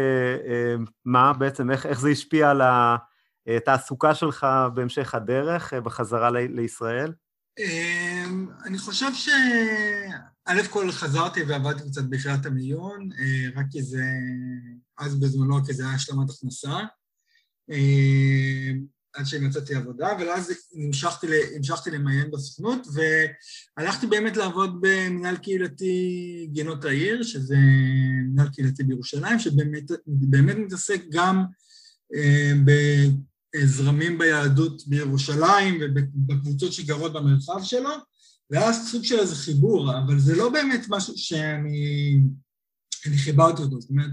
מה 1.05 1.33
בעצם, 1.33 1.71
איך, 1.71 1.85
איך 1.85 1.99
זה 1.99 2.09
השפיע 2.09 2.51
על 2.51 2.61
התעסוקה 3.47 4.15
שלך 4.15 4.47
בהמשך 4.73 5.15
הדרך, 5.15 5.73
בחזרה 5.73 6.29
לישראל? 6.31 7.13
אמ, 7.59 8.47
אני 8.65 8.77
חושב 8.77 9.13
ש... 9.13 9.29
א' 10.45 10.61
כל 10.69 10.91
חזרתי 10.91 11.43
ועבדתי 11.43 11.89
קצת 11.89 12.03
ביחידת 12.03 12.45
המיון, 12.45 13.09
רק 13.55 13.65
כי 13.71 13.83
זה, 13.83 14.03
אז 14.97 15.19
בזמנו 15.19 15.65
כי 15.65 15.73
זה 15.73 15.83
היה 15.83 15.93
השלמת 15.93 16.29
הכנסה. 16.29 16.77
אמ, 17.71 18.85
עד 19.13 19.25
שמצאתי 19.25 19.75
עבודה, 19.75 20.07
ואז 20.19 20.53
המשכתי, 20.75 21.27
המשכתי 21.55 21.91
למיין 21.91 22.31
בסוכנות, 22.31 22.87
והלכתי 23.77 24.07
באמת 24.07 24.37
לעבוד 24.37 24.77
במנהל 24.81 25.37
קהילתי 25.37 26.47
גינות 26.51 26.85
העיר, 26.85 27.23
שזה 27.23 27.57
מנהל 28.31 28.49
קהילתי 28.49 28.83
בירושלים, 28.83 29.39
שבאמת 29.39 30.57
מתעסק 30.57 31.01
גם 31.11 31.45
בזרמים 33.57 34.17
ביהדות 34.17 34.87
בירושלים 34.87 35.81
ובקבוצות 35.81 36.73
שגרות 36.73 37.13
במרחב 37.13 37.63
שלו, 37.63 37.89
ואז 38.51 38.91
סוג 38.91 39.03
של 39.03 39.19
איזה 39.19 39.35
חיבור, 39.35 39.97
אבל 39.97 40.19
זה 40.19 40.35
לא 40.35 40.49
באמת 40.49 40.85
משהו 40.89 41.17
שאני... 41.17 42.19
אני 43.05 43.17
חיברתי 43.17 43.61
אותו, 43.61 43.81
זאת 43.81 43.89
אומרת, 43.89 44.11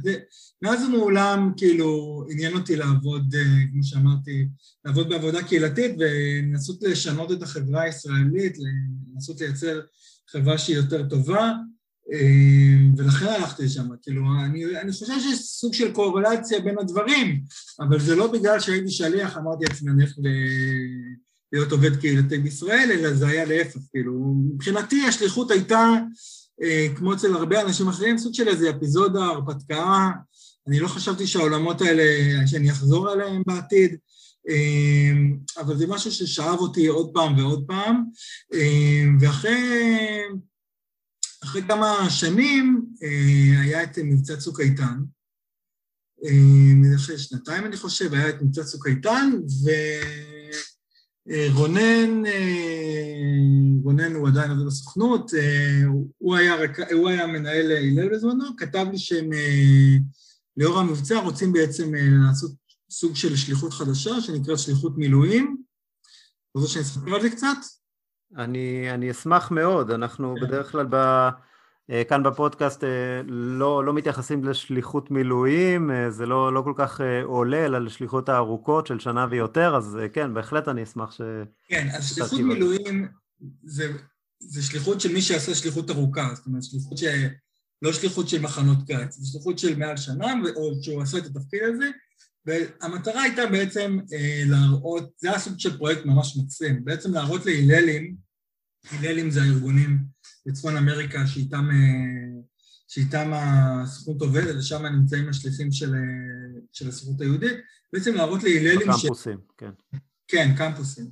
מאז 0.63 0.83
ומעולם 0.83 1.53
כאילו 1.57 2.25
עניין 2.31 2.55
אותי 2.55 2.77
לעבוד, 2.77 3.35
אה, 3.35 3.43
כמו 3.73 3.85
שאמרתי, 3.85 4.49
לעבוד 4.85 5.09
בעבודה 5.09 5.43
קהילתית 5.43 5.97
ולנסות 5.99 6.83
לשנות 6.83 7.33
את 7.33 7.43
החברה 7.43 7.83
הישראלית, 7.83 8.57
לנסות 9.15 9.41
לייצר 9.41 9.81
חברה 10.29 10.59
שהיא 10.59 10.77
יותר 10.77 11.09
טובה, 11.09 11.53
ולכן 12.97 13.26
הלכתי 13.26 13.64
לשם, 13.64 13.88
כאילו, 14.02 14.23
אני, 14.44 14.80
אני 14.80 14.92
חושב 14.92 15.06
שיש 15.06 15.38
סוג 15.38 15.75
של 15.75 15.92
קורלציה 15.92 16.61
בין 16.61 16.78
הדברים, 16.78 17.40
אבל 17.80 18.00
זה 18.00 18.16
לא 18.16 18.33
בגלל 18.33 18.61
שהייתי 18.61 18.90
שליח, 18.90 19.37
אמרתי 19.37 19.64
לעצמי, 19.64 19.90
אני 19.90 20.02
הולך 20.02 20.14
להיות 21.52 21.73
עובד 21.73 21.97
קהילתי 21.97 22.38
בישראל, 22.38 22.90
אלא 22.92 23.14
זה 23.14 23.28
היה 23.28 23.44
להפך, 23.44 23.80
כאילו, 23.90 24.35
מבחינתי 24.54 25.06
השליחות 25.06 25.50
הייתה 25.50 25.94
אה, 26.62 26.87
כמו 26.97 27.14
אצל 27.14 27.35
הרבה 27.35 27.62
אנשים 27.62 27.88
אחרים, 27.88 28.18
סוג 28.18 28.35
של 28.35 28.49
איזה 28.49 28.71
אפיזודה, 28.71 29.25
הרפתקה, 29.25 30.11
אני 30.68 30.80
לא 30.80 30.88
חשבתי 30.88 31.26
שהעולמות 31.26 31.80
האלה, 31.80 32.02
שאני 32.47 32.71
אחזור 32.71 33.09
עליהם 33.09 33.42
בעתיד, 33.47 33.97
אה, 34.49 35.12
אבל 35.62 35.76
זה 35.76 35.87
משהו 35.87 36.12
ששאב 36.12 36.59
אותי 36.59 36.87
עוד 36.87 37.11
פעם 37.14 37.38
ועוד 37.38 37.64
פעם, 37.66 38.04
אה, 38.54 39.04
ואחרי 39.21 39.61
אחרי 41.45 41.63
כמה 41.69 42.11
שנים 42.11 42.87
היה 43.63 43.83
את 43.83 43.99
מבצע 43.99 44.37
צוק 44.37 44.61
איתן, 44.61 44.99
אחרי 46.97 47.19
שנתיים 47.19 47.65
אני 47.67 47.77
חושב, 47.77 48.15
היה 48.15 48.29
את 48.29 48.43
מבצע 48.43 48.65
צוק 48.65 48.87
איתן, 48.87 49.31
ו... 49.65 49.71
רונן, 51.53 52.27
אה, 52.27 53.81
הוא 53.85 53.93
עדיין 54.29 54.51
עובד 54.51 54.67
בסוכנות, 54.67 55.35
אה, 55.35 55.83
הוא 56.19 56.37
היה, 56.37 56.55
הוא 56.93 57.09
היה 57.09 57.27
מנהל 57.27 57.73
הלל 57.73 58.15
בזמנו, 58.15 58.57
כתב 58.57 58.87
לי 58.93 58.99
שהם 58.99 59.33
אה, 59.33 59.97
לאור 60.57 60.79
המבצע 60.79 61.19
רוצים 61.21 61.53
בעצם 61.53 61.93
לעשות 61.95 62.53
סוג 62.91 63.17
של 63.17 63.37
שליחות 63.37 63.73
חדשה 63.73 64.21
שנקראת 64.21 64.59
שליחות 64.59 64.99
מילואים. 64.99 65.57
אתה 66.51 66.59
רוצה 66.59 66.73
שאני 66.73 66.85
אספר 66.85 67.15
על 67.15 67.23
זה 67.23 67.31
קצת? 67.31 67.57
אני, 68.37 68.90
אני 68.95 69.11
אשמח 69.11 69.50
מאוד, 69.50 69.90
אנחנו 69.90 70.35
כן. 70.40 70.47
בדרך 70.47 70.73
כלל 70.73 70.87
ב... 70.90 71.28
אה, 71.90 72.04
כאן 72.04 72.23
בפודקאסט 72.23 72.85
אה, 72.85 73.21
לא, 73.26 73.85
לא 73.85 73.95
מתייחסים 73.95 74.45
לשליחות 74.45 75.11
מילואים, 75.11 75.90
אה, 75.90 76.11
זה 76.11 76.26
לא, 76.26 76.54
לא 76.54 76.62
כל 76.62 76.73
כך 76.76 77.00
עולה, 77.25 77.66
אלא 77.66 77.78
לשליחות 77.78 78.28
הארוכות 78.28 78.87
של 78.87 78.99
שנה 78.99 79.26
ויותר, 79.31 79.76
אז 79.76 79.99
כן, 80.12 80.35
בהחלט 80.35 80.69
אני 80.69 80.83
אשמח 80.83 81.11
ש... 81.11 81.21
כן, 81.69 81.88
אז 81.93 82.14
שליחות 82.14 82.40
מילואים 82.40 83.09
זה, 83.64 83.93
זה 84.38 84.62
שליחות 84.62 85.00
של 85.00 85.12
מי 85.12 85.23
שעשה 85.23 85.54
שליחות 85.54 85.90
ארוכה, 85.90 86.28
זאת 86.35 86.47
אומרת, 86.47 86.62
שליחות 86.62 86.99
ש... 86.99 87.04
לא 87.83 87.93
שליחות 87.93 88.28
של 88.28 88.40
מחנות 88.40 88.78
קיץ, 88.87 89.16
זה 89.16 89.26
שליחות 89.33 89.59
של 89.59 89.78
מעל 89.78 89.97
שנה, 89.97 90.33
או 90.57 90.83
שהוא 90.83 91.02
עשה 91.02 91.19
את 91.19 91.26
התפקיד 91.26 91.61
הזה, 91.62 91.90
והמטרה 92.47 93.23
הייתה 93.23 93.47
בעצם 93.47 93.99
להראות, 94.47 95.13
זה 95.17 95.31
היה 95.31 95.39
סוג 95.39 95.55
של 95.59 95.79
פרויקט 95.79 96.05
ממש 96.05 96.37
מקסים, 96.37 96.85
בעצם 96.85 97.13
להראות 97.13 97.47
להיללים, 97.47 98.17
היללים 98.91 99.31
זה 99.31 99.43
הארגונים 99.43 99.99
בצפון 100.47 100.77
אמריקה 100.77 101.27
שאיתם, 101.27 101.69
אה, 101.71 102.41
שאיתם 102.89 103.31
הסוכנות 103.35 104.23
עובדת, 104.23 104.57
ושם 104.59 104.87
נמצאים 104.87 105.29
השליחים 105.29 105.73
של, 105.73 105.95
אה, 105.95 106.61
של 106.73 106.89
הסוכנות 106.89 107.21
היהודית, 107.21 107.53
בעצם 107.93 108.15
להראות 108.15 108.43
להיללים... 108.43 108.93
קמפוסים, 108.93 109.39
ש... 109.39 109.55
כן. 109.59 109.71
כן, 110.29 110.55
קמפוסים. 110.57 111.11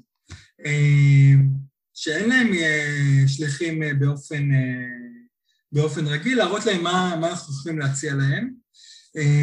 אה, 0.67 1.33
שאין 1.95 2.29
להם 2.29 2.49
שליחים 3.27 3.83
באופן, 3.99 4.49
באופן 5.73 6.07
רגיל, 6.07 6.39
להראות 6.39 6.67
להם 6.67 6.83
מה, 6.83 7.17
מה 7.21 7.31
אנחנו 7.31 7.55
יכולים 7.55 7.79
להציע 7.79 8.15
להם. 8.15 8.62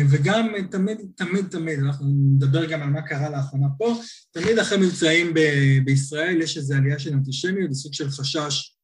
וגם 0.10 0.48
תמיד, 0.72 0.98
תמיד, 1.16 1.48
תמיד, 1.48 1.80
אנחנו 1.80 2.06
נדבר 2.08 2.66
גם 2.66 2.82
על 2.82 2.90
מה 2.90 3.02
קרה 3.02 3.30
לאחרונה 3.30 3.68
פה, 3.78 3.96
תמיד 4.32 4.60
אחרי 4.60 4.78
מבצעים 4.78 5.34
ב- 5.34 5.80
בישראל 5.86 6.42
יש 6.42 6.58
איזו 6.58 6.76
עלייה 6.76 7.00
של 7.00 7.14
אנטישמיות, 7.14 7.74
סוג 7.74 7.94
של 7.94 8.10
חשש 8.10 8.80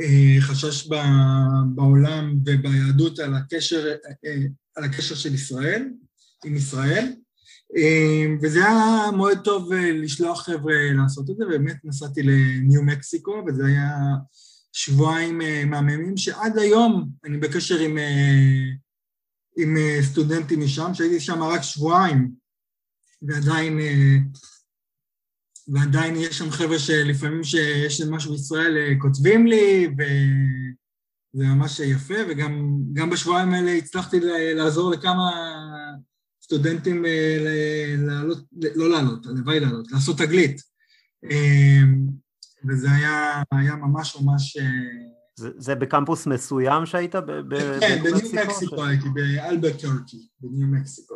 אה, 0.00 0.40
חשש 0.40 0.88
בעולם 1.74 2.38
וביהדות 2.44 3.18
על 3.18 3.34
הקשר, 3.34 3.94
אה, 4.26 4.36
על 4.76 4.84
הקשר 4.84 5.14
של 5.14 5.34
ישראל, 5.34 5.88
עם 6.44 6.56
ישראל, 6.56 7.12
אה, 7.76 8.26
וזה 8.42 8.58
היה 8.58 9.10
מועד 9.16 9.38
טוב 9.44 9.72
לשלוח 9.72 10.46
חבר'ה 10.46 10.74
לעשות 11.02 11.30
את 11.30 11.36
זה, 11.36 11.44
באמת 11.44 11.76
נסעתי 11.84 12.22
לניו 12.22 12.82
מקסיקו, 12.82 13.44
וזה 13.46 13.66
היה 13.66 13.96
שבועיים 14.72 15.40
מהממים, 15.66 16.16
שעד 16.16 16.58
היום 16.58 17.08
אני 17.24 17.36
בקשר 17.36 17.78
עם, 17.78 17.98
עם 19.58 19.76
סטודנטים 20.02 20.60
משם, 20.60 20.94
שהייתי 20.94 21.20
שם 21.20 21.42
רק 21.42 21.62
שבועיים, 21.62 22.30
ועדיין 23.22 23.78
ועדיין 25.68 26.16
יש 26.16 26.38
שם 26.38 26.50
חבר'ה 26.50 26.78
שלפעמים 26.78 27.44
שיש 27.44 28.00
להם 28.00 28.14
משהו 28.14 28.32
בישראל 28.32 28.76
אה, 28.76 29.00
כותבים 29.00 29.46
לי, 29.46 29.88
וזה 29.98 31.44
ממש 31.44 31.80
יפה, 31.80 32.14
וגם 32.28 33.10
בשבועיים 33.10 33.54
האלה 33.54 33.72
הצלחתי 33.72 34.20
לעזור 34.54 34.90
לכמה 34.90 35.30
סטודנטים 36.42 37.06
אה, 37.06 37.94
לעלות, 37.98 38.38
לא 38.74 38.90
לעלות, 38.90 39.26
הלוואי 39.26 39.60
לעלות, 39.60 39.92
לעשות 39.92 40.18
תגלית. 40.18 40.60
אה, 41.30 41.82
וזה 42.68 42.90
היה, 42.90 43.42
היה 43.52 43.76
ממש 43.76 44.16
ממש... 44.20 44.56
זה, 45.38 45.50
זה 45.56 45.74
בקמפוס 45.74 46.26
מסוים 46.26 46.86
שהיית? 46.86 47.14
כן, 47.80 48.02
בניו 48.02 48.44
מקסיקו 48.46 48.84
הייתי, 48.84 49.08
באלברטורקי, 49.14 50.28
בניו 50.40 50.66
מקסיקו. 50.66 51.14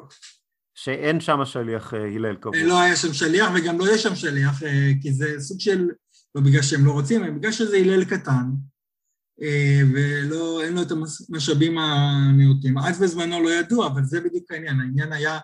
שאין 0.75 1.21
שם 1.21 1.45
שליח 1.45 1.95
אה, 1.95 2.14
הלל 2.14 2.37
קבוע. 2.37 2.57
לא 2.62 2.81
היה 2.81 2.97
שם 2.97 3.14
שליח 3.14 3.50
וגם 3.55 3.79
לא 3.79 3.85
יהיה 3.85 3.99
שם 3.99 4.14
שליח, 4.14 4.62
אה, 4.62 4.91
כי 5.02 5.12
זה 5.12 5.35
סוג 5.38 5.61
של, 5.61 5.88
לא 6.35 6.43
בגלל 6.43 6.62
שהם 6.62 6.87
לא 6.87 6.93
רוצים, 6.93 7.25
אלא 7.25 7.33
בגלל 7.33 7.52
שזה 7.52 7.76
הלל 7.76 8.05
קטן, 8.05 8.50
אה, 9.43 9.81
ואין 9.95 10.75
לו 10.75 10.83
את 10.83 10.91
המשאבים 10.91 11.79
הנאותים. 11.79 12.79
אז 12.79 13.00
בזמנו 13.00 13.43
לא 13.43 13.50
ידעו, 13.50 13.87
אבל 13.87 14.05
זה 14.05 14.21
בדיוק 14.21 14.50
העניין. 14.50 14.81
העניין 14.81 15.12
היה 15.12 15.38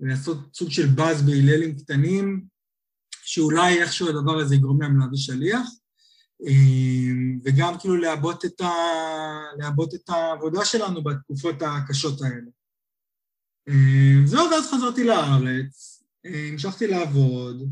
לעשות 0.00 0.38
סוג 0.54 0.70
של 0.70 0.86
באז 0.86 1.22
בהללים 1.22 1.76
קטנים, 1.76 2.44
שאולי 3.22 3.82
איכשהו 3.82 4.08
הדבר 4.08 4.38
הזה 4.38 4.54
יגרום 4.54 4.82
להם 4.82 5.00
להביא 5.00 5.18
שליח, 5.18 5.68
וגם 7.44 7.78
כאילו 7.78 7.96
לעבות 7.96 8.44
את, 8.44 8.60
ה... 8.60 8.72
לעבות 9.58 9.94
את 9.94 10.08
העבודה 10.08 10.64
שלנו 10.64 11.04
בתקופות 11.04 11.56
הקשות 11.62 12.22
האלה. 12.22 12.50
אה, 13.68 14.26
זהו, 14.26 14.50
ואז 14.50 14.70
חזרתי 14.70 15.04
לארץ, 15.04 16.04
אה, 16.26 16.48
המשכתי 16.52 16.86
לעבוד, 16.86 17.70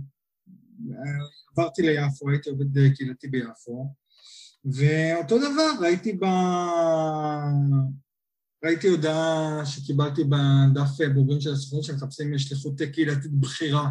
עברתי 1.52 1.82
ליפו, 1.82 2.30
הייתי 2.30 2.50
עובד 2.50 2.94
קהילתי 2.96 3.28
ביפו, 3.28 3.94
ואותו 4.64 5.38
דבר, 5.38 5.70
ראיתי 5.80 6.12
ב... 6.12 6.24
ראיתי 8.64 8.88
הודעה 8.88 9.60
שקיבלתי 9.64 10.24
בדף 10.24 11.14
בוגרים 11.14 11.40
של 11.40 11.52
הסוכנות 11.52 11.84
שמחפשים 11.84 12.38
שליחות 12.38 12.82
קהילתית 12.92 13.32
בכירה 13.32 13.90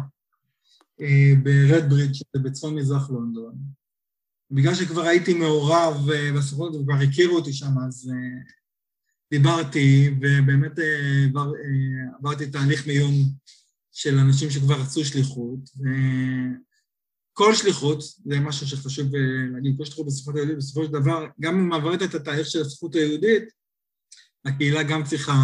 אה, 1.00 1.32
ברדברידג' 1.42 2.14
בצפון 2.42 2.74
מזרח 2.74 3.10
לונדון. 3.10 3.54
בגלל 4.50 4.74
שכבר 4.74 5.02
הייתי 5.02 5.34
מעורב 5.34 6.10
בסוכנות 6.36 6.74
וכבר 6.74 6.94
הכירו 6.94 7.36
אותי 7.36 7.52
שם, 7.52 7.78
אז 7.86 8.10
דיברתי, 9.30 10.10
ובאמת 10.20 10.78
אה, 10.78 11.24
עבר, 11.28 11.52
אה, 11.54 12.18
עברתי 12.18 12.50
תהליך 12.50 12.86
מיון 12.86 13.12
של 13.92 14.18
אנשים 14.18 14.50
שכבר 14.50 14.80
רצו 14.80 15.04
שליחות. 15.04 15.60
כל 17.32 17.54
שליחות, 17.54 18.02
זה 18.24 18.40
משהו 18.40 18.66
שחשוב 18.66 19.14
אה, 19.14 19.20
להגיד, 19.52 19.74
כל 19.78 19.84
שליחות 19.84 20.06
בספרות 20.06 20.36
היהודית, 20.36 20.56
בסופו 20.56 20.84
של 20.84 20.92
דבר, 20.92 21.26
גם 21.40 21.58
אם 21.58 21.72
עברת 21.72 22.02
את 22.02 22.14
התהליך 22.14 22.46
של 22.46 22.60
הספרות 22.60 22.94
היהודית, 22.94 23.44
הקהילה 24.44 24.82
גם 24.82 25.04
צריכה 25.04 25.34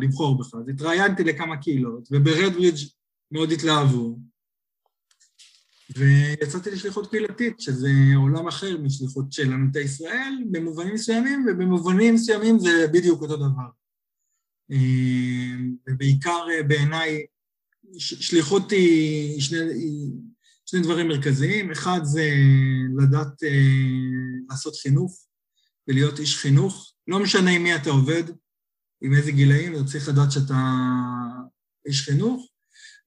לבחור 0.00 0.38
בך. 0.38 0.54
אז 0.54 0.68
התראיינתי 0.68 1.24
לכמה 1.24 1.56
קהילות, 1.56 2.08
וברדברידג' 2.10 2.78
מאוד 3.30 3.52
התלהבו, 3.52 4.18
ויצאתי 5.96 6.70
לשליחות 6.70 7.10
קהילתית, 7.10 7.60
שזה 7.60 7.90
עולם 8.16 8.48
אחר 8.48 8.78
משליחות 8.78 9.32
של 9.32 9.52
עמיתי 9.52 9.80
ישראל, 9.80 10.34
במובנים 10.50 10.94
מסוימים, 10.94 11.46
ובמובנים 11.48 12.14
מסוימים 12.14 12.58
זה 12.58 12.86
בדיוק 12.92 13.22
אותו 13.22 13.36
דבר. 13.36 13.68
אה, 14.72 15.56
ובעיקר 15.88 16.46
אה, 16.50 16.62
בעיניי, 16.62 17.26
שליחות 17.98 18.70
היא 18.70 19.40
שני, 19.40 19.58
היא 19.58 20.10
שני 20.66 20.80
דברים 20.80 21.08
מרכזיים, 21.08 21.70
אחד 21.70 22.00
זה 22.02 22.30
לדעת 22.98 23.42
אה, 23.42 23.48
לעשות 24.50 24.76
חינוך 24.76 25.26
ולהיות 25.88 26.18
איש 26.18 26.38
חינוך, 26.38 26.92
לא 27.08 27.22
משנה 27.22 27.50
עם 27.50 27.62
מי 27.62 27.74
אתה 27.74 27.90
עובד, 27.90 28.24
עם 29.02 29.14
איזה 29.14 29.32
גילאים, 29.32 29.74
אתה 29.74 29.84
צריך 29.84 30.08
לדעת 30.08 30.32
שאתה 30.32 30.74
איש 31.86 32.02
חינוך, 32.02 32.49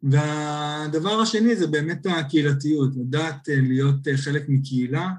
והדבר 0.04 1.22
השני 1.22 1.56
זה 1.56 1.68
באמת 1.68 2.06
הקהילתיות, 2.06 2.90
לדעת 2.96 3.50
אה, 3.50 3.56
להיות 3.62 4.08
אה, 4.08 4.18
חלק 4.18 4.44
מקהילה. 4.48 5.10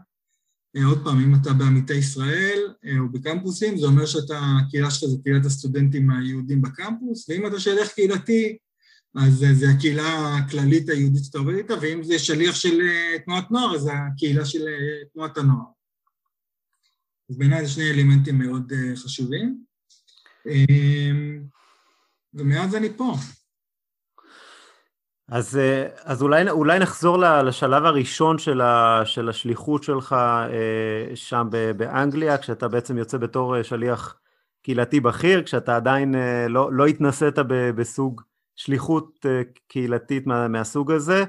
אה, 0.76 0.84
עוד 0.84 1.04
פעם, 1.04 1.20
אם 1.20 1.34
אתה 1.34 1.52
בעמיתי 1.52 1.94
ישראל 1.94 2.58
או 2.98 3.08
בקמפוסים, 3.12 3.78
זה 3.78 3.86
אומר 3.86 4.06
שאתה, 4.06 4.40
הקהילה 4.60 4.90
שלך 4.90 5.10
זה 5.10 5.16
קהילת 5.22 5.44
הסטודנטים 5.44 6.10
היהודים 6.10 6.62
בקמפוס, 6.62 7.28
ואם 7.28 7.46
אתה 7.46 7.60
שליח 7.60 7.88
קהילתי, 7.88 8.56
אז 9.14 9.44
זה 9.52 9.70
הקהילה 9.70 10.36
הכללית 10.36 10.88
היהודית 10.88 11.24
שאתה 11.24 11.38
עובד 11.38 11.54
איתה, 11.54 11.74
ואם 11.80 12.02
זה 12.02 12.18
שליח 12.18 12.54
של 12.54 12.80
תנועת 13.24 13.50
נוער, 13.50 13.74
אז 13.74 13.80
זה 13.80 13.90
הקהילה 13.92 14.44
של 14.44 14.64
תנועת 15.12 15.38
הנוער. 15.38 15.66
אז 17.30 17.38
בעיניי 17.38 17.66
זה 17.66 17.72
שני 17.72 17.90
אלמנטים 17.90 18.38
מאוד 18.38 18.72
חשובים. 18.96 19.64
ומאז 22.34 22.74
אני 22.74 22.88
פה. 22.96 23.14
אז, 25.28 25.56
אה, 25.56 25.88
אז 26.04 26.22
אולי, 26.22 26.50
אולי 26.50 26.78
נחזור 26.78 27.18
לשלב 27.18 27.84
הראשון 27.84 28.38
של, 28.38 28.60
ה, 28.60 29.02
של 29.04 29.28
השליחות 29.28 29.82
שלך 29.82 30.12
אה, 30.12 31.16
שם 31.16 31.48
באנגליה, 31.76 32.38
כשאתה 32.38 32.68
בעצם 32.68 32.98
יוצא 32.98 33.18
בתור 33.18 33.56
אה, 33.56 33.64
שליח 33.64 34.16
קהילתי 34.62 35.00
בכיר, 35.00 35.42
כשאתה 35.42 35.76
עדיין 35.76 36.14
לא, 36.48 36.72
לא 36.72 36.86
התנסית 36.86 37.34
בסוג 37.48 38.22
שליחות 38.56 39.26
קהילתית 39.68 40.26
מה, 40.26 40.48
מהסוג 40.48 40.92
הזה. 40.92 41.24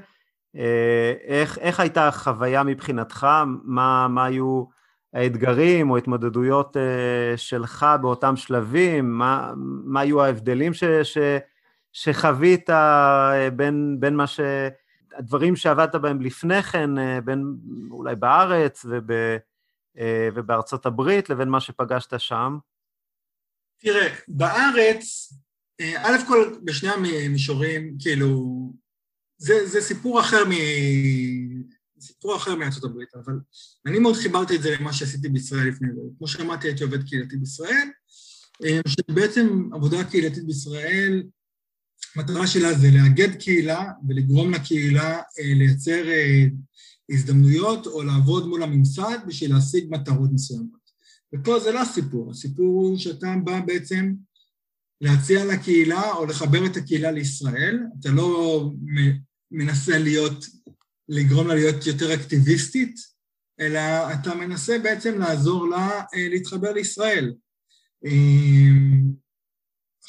איך, 1.28 1.58
איך 1.58 1.80
הייתה 1.80 2.08
החוויה 2.08 2.64
מבחינתך? 2.64 3.28
מה, 3.64 4.08
מה 4.08 4.26
היו 4.26 4.64
האתגרים 5.14 5.92
או 5.92 5.98
התמודדויות 5.98 6.78
שלך 7.36 7.86
באותם 8.02 8.36
שלבים? 8.36 9.18
מה, 9.18 9.54
מה 9.86 10.00
היו 10.00 10.24
ההבדלים 10.24 10.74
ש... 10.74 10.84
ש 10.84 11.18
שחווית 11.96 12.70
אה, 12.70 13.50
בין, 13.56 13.98
בין 14.00 14.16
מה 14.16 14.28
ש... 14.28 14.40
הדברים 15.18 15.56
שעבדת 15.56 15.96
בהם 15.96 16.22
לפני 16.22 16.64
כן, 16.64 16.98
אה, 16.98 17.22
בין 17.22 17.58
אולי 17.92 18.16
בארץ 18.16 18.86
וב, 18.86 19.12
אה, 19.98 20.30
ובארצות 20.36 20.86
הברית, 20.86 21.30
לבין 21.30 21.50
מה 21.50 21.62
שפגשת 21.62 22.20
שם? 22.20 22.58
תראה, 23.80 24.16
בארץ, 24.28 25.34
א' 25.82 26.18
כל 26.28 26.56
בשני 26.64 26.90
המישורים, 26.90 27.96
כאילו, 28.00 28.74
זה, 29.38 29.68
זה 29.68 29.82
סיפור 29.82 30.20
אחר 30.20 30.44
מ... 30.46 30.52
סיפור 32.00 32.36
אחר 32.36 32.56
מארצות 32.56 32.84
הברית, 32.84 33.10
אבל 33.16 33.34
אני 33.86 34.00
מאוד 34.00 34.16
חיברתי 34.16 34.56
את 34.56 34.62
זה 34.62 34.76
למה 34.80 34.94
שעשיתי 34.94 35.30
בישראל 35.30 35.68
לפני 35.68 35.88
זה. 35.96 36.02
כמו 36.18 36.28
שאמרתי, 36.28 36.68
הייתי 36.68 36.84
עובד 36.84 37.04
קהילתי 37.04 37.38
בישראל, 37.38 37.88
שבעצם 38.88 39.70
עבודה 39.74 40.04
קהילתית 40.04 40.46
בישראל 40.46 41.24
המטרה 42.16 42.48
שלה 42.48 42.74
זה 42.74 42.92
לאגד 42.92 43.36
קהילה 43.36 43.92
ולגרום 44.08 44.54
לקהילה 44.54 45.16
אה, 45.16 45.54
לייצר 45.56 46.08
אה, 46.08 46.46
הזדמנויות 47.10 47.88
או 47.88 48.04
לעבוד 48.04 48.48
מול 48.48 48.64
הממסד 48.64 49.18
בשביל 49.28 49.54
להשיג 49.54 49.86
מטרות 49.90 50.30
מסוימות. 50.34 50.86
ופה 51.36 51.60
זה 51.60 51.72
לא 51.72 51.82
הסיפור, 51.82 52.32
הסיפור 52.32 52.88
הוא 52.88 52.98
שאתה 52.98 53.36
בא 53.44 53.60
בעצם 53.60 54.14
להציע 55.02 55.46
לקהילה 55.46 56.12
או 56.12 56.26
לחבר 56.26 56.66
את 56.66 56.78
הקהילה 56.78 57.12
לישראל, 57.12 57.80
אתה 58.00 58.10
לא 58.10 58.70
מנסה 59.52 60.00
להיות, 60.00 60.46
לגרום 61.10 61.48
לה 61.48 61.56
להיות 61.56 61.86
יותר 61.86 62.14
אקטיביסטית, 62.14 62.96
אלא 63.60 64.14
אתה 64.14 64.36
מנסה 64.36 64.80
בעצם 64.80 65.20
לעזור 65.20 65.70
לה 65.70 66.02
אה, 66.16 66.30
להתחבר 66.30 66.74
לישראל. 66.74 67.34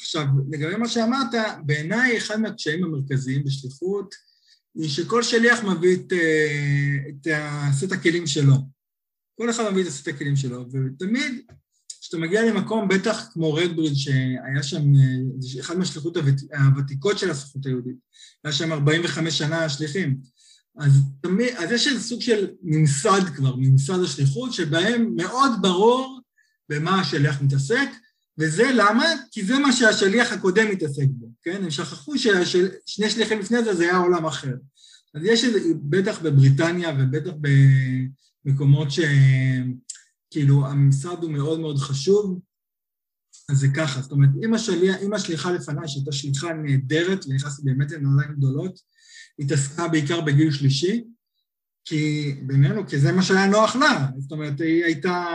עכשיו, 0.07 0.25
לגבי 0.51 0.75
מה 0.75 0.87
שאמרת, 0.87 1.27
בעיניי 1.65 2.17
אחד 2.17 2.39
מהקשיים 2.39 2.83
המרכזיים 2.83 3.43
בשליחות 3.43 4.15
היא 4.75 4.89
שכל 4.89 5.23
שליח 5.23 5.63
מביא 5.63 5.95
את, 5.95 6.13
אה, 6.13 6.97
את 7.09 7.27
סט 7.73 7.91
הכלים 7.91 8.27
שלו. 8.27 8.55
כל 9.37 9.49
אחד 9.49 9.69
מביא 9.69 9.83
את 9.83 9.89
סט 9.89 10.07
הכלים 10.07 10.35
שלו, 10.35 10.65
ותמיד 10.71 11.41
כשאתה 12.01 12.17
מגיע 12.17 12.45
למקום, 12.45 12.87
בטח 12.87 13.29
כמו 13.33 13.53
רדבריד, 13.53 13.93
שהיה 13.95 14.63
שם, 14.63 14.95
אה, 14.95 15.01
זה 15.39 15.59
אחד 15.59 15.77
מהשליחות 15.77 16.17
הוותיקות 16.53 17.17
של 17.17 17.29
הסוכנות 17.29 17.65
היהודית, 17.65 17.97
היה 18.43 18.53
שם 18.53 18.71
45 18.71 19.37
שנה 19.37 19.69
שליחים, 19.69 20.17
אז, 20.77 20.91
תמיד, 21.21 21.55
אז 21.55 21.71
יש 21.71 21.87
איזה 21.87 22.03
סוג 22.03 22.21
של 22.21 22.47
ממסד 22.61 23.21
כבר, 23.35 23.55
ממסד 23.55 24.03
השליחות, 24.03 24.53
שבהם 24.53 25.13
מאוד 25.15 25.51
ברור 25.61 26.21
במה 26.69 27.01
השליח 27.01 27.41
מתעסק, 27.41 27.89
וזה 28.39 28.71
למה? 28.73 29.05
כי 29.31 29.45
זה 29.45 29.59
מה 29.59 29.71
שהשליח 29.71 30.31
הקודם 30.31 30.67
התעסק 30.71 31.07
בו, 31.09 31.27
כן? 31.43 31.63
הם 31.63 31.71
שכחו 31.71 32.17
ששני 32.17 33.09
שליחים 33.09 33.39
לפני 33.39 33.63
זה 33.63 33.75
זה 33.75 33.83
היה 33.83 33.97
עולם 33.97 34.25
אחר. 34.25 34.53
אז 35.13 35.21
יש 35.23 35.43
איזה, 35.43 35.59
בטח 35.81 36.21
בבריטניה 36.21 36.95
ובטח 36.99 37.31
במקומות 38.45 38.87
שכאילו 38.91 40.67
הממסד 40.67 41.17
הוא 41.21 41.31
מאוד 41.31 41.59
מאוד 41.59 41.77
חשוב, 41.77 42.39
אז 43.49 43.57
זה 43.57 43.67
ככה. 43.75 44.01
זאת 44.01 44.11
אומרת, 44.11 44.29
אם, 44.45 44.53
השליח, 44.53 44.95
אם 45.05 45.13
השליחה 45.13 45.51
לפניי, 45.51 45.87
שהייתה 45.87 46.11
שליחה 46.11 46.53
נהדרת, 46.53 47.25
ונכנסתי 47.25 47.61
באמת 47.65 47.91
לנעליים 47.91 48.33
גדולות, 48.33 48.79
התעסקה 49.39 49.87
בעיקר 49.87 50.21
בגיל 50.21 50.51
שלישי, 50.51 51.03
כי 51.85 52.33
בינינו, 52.47 52.87
כי 52.87 52.99
זה 52.99 53.11
מה 53.11 53.23
שהיה 53.23 53.45
נוח 53.45 53.75
לה. 53.75 54.07
זאת 54.17 54.31
אומרת, 54.31 54.61
היא 54.61 54.83
הייתה... 54.83 55.25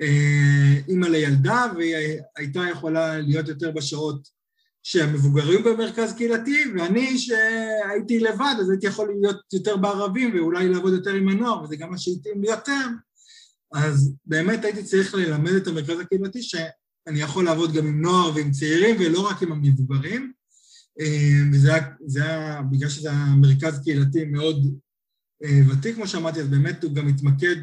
אה, 0.00 0.74
אימא 0.88 1.06
לילדה, 1.06 1.66
והיא 1.76 1.94
הייתה 2.36 2.60
יכולה 2.72 3.18
להיות 3.18 3.48
יותר 3.48 3.70
בשעות 3.70 4.28
שהמבוגרים 4.82 5.64
במרכז 5.64 6.14
קהילתי, 6.14 6.64
ואני 6.74 7.18
שהייתי 7.18 8.20
לבד, 8.20 8.54
אז 8.60 8.70
הייתי 8.70 8.86
יכול 8.86 9.08
להיות 9.20 9.40
יותר 9.52 9.76
בערבים 9.76 10.34
ואולי 10.34 10.68
לעבוד 10.68 10.92
יותר 10.92 11.14
עם 11.14 11.28
הנוער, 11.28 11.62
וזה 11.62 11.76
גם 11.76 11.90
מה 11.90 11.98
שהתאים 11.98 12.40
לי 12.40 12.48
יותר. 12.48 12.86
אז 13.74 14.14
באמת 14.26 14.64
הייתי 14.64 14.82
צריך 14.82 15.14
ללמד 15.14 15.52
את 15.52 15.66
המרכז 15.66 16.00
הקהילתי 16.00 16.42
שאני 16.42 17.20
יכול 17.20 17.44
לעבוד 17.44 17.72
גם 17.72 17.86
עם 17.86 18.02
נוער 18.02 18.34
ועם 18.34 18.50
צעירים 18.50 18.96
ולא 18.98 19.28
רק 19.28 19.42
עם 19.42 19.52
המבוגרים. 19.52 20.32
אה, 21.00 21.50
וזה 21.52 21.74
היה, 21.74 21.86
היה, 22.16 22.62
בגלל 22.62 22.88
שזה 22.88 23.10
היה 23.10 23.26
מרכז 23.40 23.80
קהילתי 23.84 24.24
מאוד 24.24 24.78
אה, 25.44 25.60
ותיק, 25.68 25.94
כמו 25.94 26.06
שאמרתי, 26.06 26.40
אז 26.40 26.48
באמת 26.48 26.84
הוא 26.84 26.94
גם 26.94 27.08
התמקד 27.08 27.56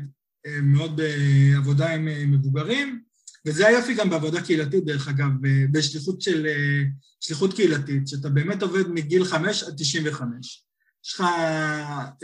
מאוד 0.62 1.02
בעבודה 1.02 1.94
עם 1.94 2.08
אה, 2.08 2.26
מבוגרים, 2.26 3.02
וזה 3.46 3.68
היופי 3.68 3.94
גם 3.94 4.10
בעבודה 4.10 4.42
קהילתית, 4.42 4.86
דרך 4.86 5.08
אגב, 5.08 5.30
בשליחות 5.72 6.22
של, 6.22 6.46
אה, 6.46 6.84
שליחות 7.20 7.54
קהילתית, 7.54 8.08
שאתה 8.08 8.30
באמת 8.30 8.62
עובד 8.62 8.88
מגיל 8.88 9.26
5 9.26 9.64
עד 9.64 9.74
95. 9.78 10.64
יש 11.06 11.14
לך 11.14 11.24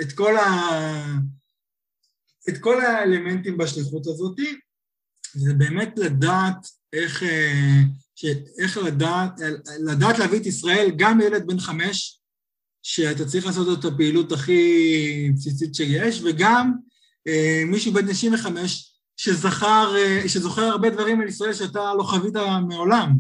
את 0.01 0.11
כל, 0.11 0.37
ה... 0.37 0.43
את 2.49 2.57
כל 2.57 2.81
האלמנטים 2.81 3.57
בשליחות 3.57 4.07
הזאת, 4.07 4.39
זה 5.33 5.53
באמת 5.53 5.93
לדעת 5.97 6.67
איך, 6.93 7.23
אה, 7.23 7.81
איך 8.59 8.77
לדעת, 8.77 9.39
לדעת 9.85 10.19
להביא 10.19 10.39
את 10.39 10.45
ישראל, 10.45 10.91
גם 10.97 11.21
ילד 11.21 11.47
בן 11.47 11.59
חמש, 11.59 12.21
שאתה 12.83 13.25
צריך 13.25 13.45
לעשות 13.45 13.79
את 13.79 13.85
הפעילות 13.85 14.31
הכי 14.31 15.31
בסיסית 15.35 15.75
שיש, 15.75 16.21
וגם 16.23 16.73
אה, 16.73 16.88
מישהו 17.65 17.93
בן 17.93 18.11
95 18.11 18.89
שזכר, 19.19 19.95
אה, 19.97 20.29
שזוכר 20.29 20.61
הרבה 20.61 20.89
דברים 20.89 21.21
על 21.21 21.27
ישראל 21.27 21.53
שאתה 21.53 21.93
לא 21.97 22.03
חווית 22.03 22.33
מעולם, 22.67 23.17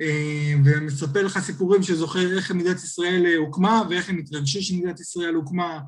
אה, 0.00 0.54
ומספר 0.64 1.26
לך 1.26 1.38
סיפורים 1.38 1.82
שזוכר 1.82 2.36
איך 2.36 2.50
מדינת 2.50 2.76
ישראל 2.76 3.36
הוקמה 3.36 3.82
ואיך 3.90 4.08
הם 4.08 4.18
התרגשו 4.18 4.62
שמדינת 4.62 5.00
ישראל 5.00 5.34
הוקמה, 5.34 5.80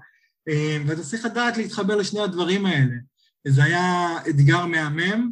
ואתה 0.86 1.02
צריך 1.02 1.24
לדעת 1.24 1.56
להתחבר 1.56 1.96
לשני 1.96 2.20
הדברים 2.20 2.66
האלה. 2.66 2.94
זה 3.48 3.64
היה 3.64 4.16
אתגר 4.28 4.66
מהמם, 4.66 5.30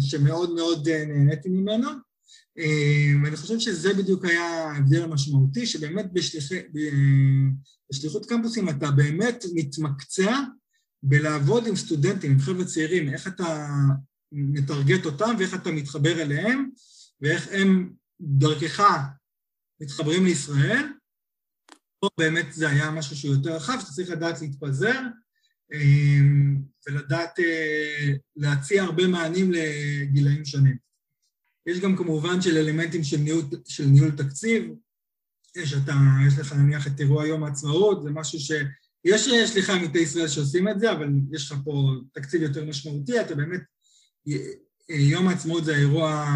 שמאוד 0.00 0.54
מאוד 0.54 0.88
נהניתי 0.88 1.48
ממנו, 1.48 1.88
ואני 3.22 3.36
חושב 3.36 3.58
שזה 3.58 3.94
בדיוק 3.94 4.24
היה 4.24 4.70
ההבדל 4.70 5.02
המשמעותי, 5.02 5.66
שבאמת 5.66 6.12
בשליח, 6.12 6.44
בשליחות 7.90 8.26
קמפוסים 8.26 8.68
אתה 8.68 8.90
באמת 8.90 9.44
מתמקצע 9.54 10.36
בלעבוד 11.02 11.66
עם 11.66 11.76
סטודנטים, 11.76 12.32
עם 12.32 12.40
חבר'ה 12.40 12.64
צעירים, 12.64 13.08
איך 13.08 13.28
אתה 13.28 13.68
מטרגט 14.32 15.06
אותם 15.06 15.34
ואיך 15.38 15.54
אתה 15.54 15.70
מתחבר 15.70 16.22
אליהם 16.22 16.70
ואיך 17.20 17.48
הם 17.52 17.92
דרכך 18.20 18.80
מתחברים 19.80 20.24
לישראל. 20.24 20.86
פה 22.00 22.08
באמת 22.18 22.52
זה 22.52 22.68
היה 22.68 22.90
משהו 22.90 23.16
שהוא 23.16 23.34
יותר 23.34 23.56
רחב, 23.56 23.80
שאתה 23.80 23.92
צריך 23.92 24.10
לדעת 24.10 24.40
להתפזר 24.40 25.00
אמ, 25.72 26.62
ולדעת 26.88 27.40
אה, 27.40 28.12
להציע 28.36 28.82
הרבה 28.82 29.06
מענים 29.06 29.52
לגילאים 29.52 30.44
שונים. 30.44 30.76
יש 31.66 31.80
גם 31.80 31.96
כמובן 31.96 32.42
של 32.42 32.56
אלמנטים 32.56 33.04
של 33.04 33.16
ניהול, 33.16 33.42
של 33.66 33.86
ניהול 33.86 34.10
תקציב, 34.10 34.64
יש, 35.56 35.74
אתה, 35.74 35.92
יש 36.26 36.38
לך 36.38 36.52
נניח 36.52 36.86
את 36.86 37.00
אירוע 37.00 37.26
יום 37.26 37.44
העצמאות, 37.44 38.02
זה 38.02 38.10
משהו 38.10 38.40
ש... 38.40 38.52
יש 39.04 39.28
שליחי 39.28 39.72
עמיתי 39.72 39.98
ישראל 39.98 40.28
שעושים 40.28 40.68
את 40.68 40.80
זה, 40.80 40.92
אבל 40.92 41.08
יש 41.32 41.52
לך 41.52 41.58
פה 41.64 41.90
תקציב 42.12 42.42
יותר 42.42 42.64
משמעותי, 42.64 43.20
אתה 43.20 43.34
באמת... 43.34 43.60
יום 44.88 45.28
העצמאות 45.28 45.64
זה 45.64 45.74
האירוע, 45.74 46.26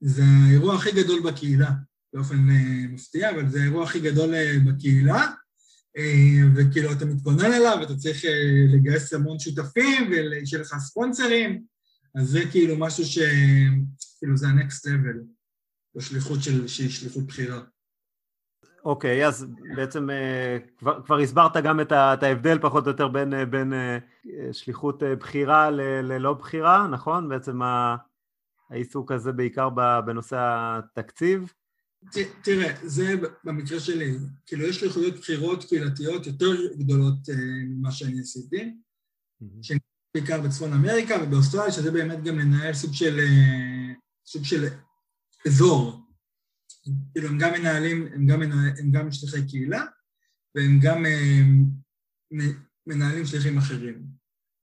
זה 0.00 0.22
האירוע 0.46 0.74
הכי 0.74 0.92
גדול 0.92 1.22
בקהילה, 1.22 1.70
באופן 2.14 2.50
אה, 2.50 2.86
מפתיע, 2.88 3.30
אבל 3.30 3.48
זה 3.48 3.60
האירוע 3.60 3.84
הכי 3.84 4.00
גדול 4.00 4.34
אה, 4.34 4.56
בקהילה, 4.66 5.26
אה, 5.96 6.40
וכאילו 6.56 6.92
אתה 6.92 7.04
מתכונן 7.04 7.52
אליו, 7.52 7.78
אתה 7.82 7.96
צריך 7.96 8.24
לגייס 8.74 9.12
המון 9.12 9.38
שותפים 9.38 10.10
ושיהיה 10.10 10.62
לך 10.62 10.74
ספונסרים, 10.78 11.62
אז 12.14 12.28
זה 12.28 12.40
כאילו 12.50 12.78
משהו 12.78 13.04
ש... 13.04 13.18
כאילו 14.18 14.36
זה 14.36 14.48
ה-next 14.48 14.86
level 14.86 15.18
בשליחות 15.96 16.42
של... 16.42 16.68
שהיא 16.68 16.90
שליחות 16.90 17.26
בחירה. 17.26 17.60
אוקיי, 18.84 19.26
אז 19.26 19.46
בעצם 19.76 20.08
uh, 20.10 20.78
כבר, 20.78 21.02
כבר 21.02 21.18
הסברת 21.18 21.56
גם 21.56 21.80
את, 21.80 21.92
ה, 21.92 22.14
את 22.14 22.22
ההבדל 22.22 22.58
פחות 22.58 22.86
או 22.86 22.90
יותר 22.90 23.08
בין, 23.08 23.32
uh, 23.32 23.44
בין 23.44 23.72
uh, 23.72 24.52
שליחות 24.52 25.02
בחירה 25.02 25.70
ל, 25.70 25.80
ללא 25.80 26.32
בחירה, 26.32 26.86
נכון? 26.86 27.28
בעצם 27.28 27.60
העיסוק 28.70 29.12
הזה 29.12 29.32
בעיקר 29.32 29.68
בנושא 30.06 30.36
התקציב. 30.38 31.52
ת, 32.12 32.16
תראה, 32.42 32.74
זה 32.82 33.14
במקרה 33.44 33.80
שלי, 33.80 34.18
כאילו 34.46 34.66
יש 34.66 34.80
שליחויות 34.80 35.14
בחירות 35.14 35.64
קהילתיות 35.64 36.26
יותר 36.26 36.52
גדולות 36.76 37.18
ממה 37.66 37.90
שאני 37.90 38.20
עשיתי, 38.20 38.74
mm-hmm. 39.42 39.78
בעיקר 40.14 40.40
בצפון 40.40 40.72
אמריקה 40.72 41.14
ובאוסטרליה, 41.22 41.72
שזה 41.72 41.90
באמת 41.90 42.24
גם 42.24 42.38
לנהל 42.38 42.74
סוג 42.74 42.94
של, 42.94 43.18
סוג 44.26 44.44
של 44.44 44.64
אזור. 45.46 46.03
כאילו 47.12 47.28
הם 47.28 47.38
גם 47.38 47.52
מנהלים, 47.52 48.08
הם 48.14 48.26
גם, 48.26 48.40
מנהל, 48.40 48.72
הם 48.78 48.90
גם 48.90 49.12
שליחי 49.12 49.48
קהילה 49.48 49.84
והם 50.54 50.78
גם 50.82 50.96
הם, 50.96 51.64
אה, 52.40 52.46
מנהלים 52.86 53.26
שליחים 53.26 53.58
אחרים. 53.58 54.02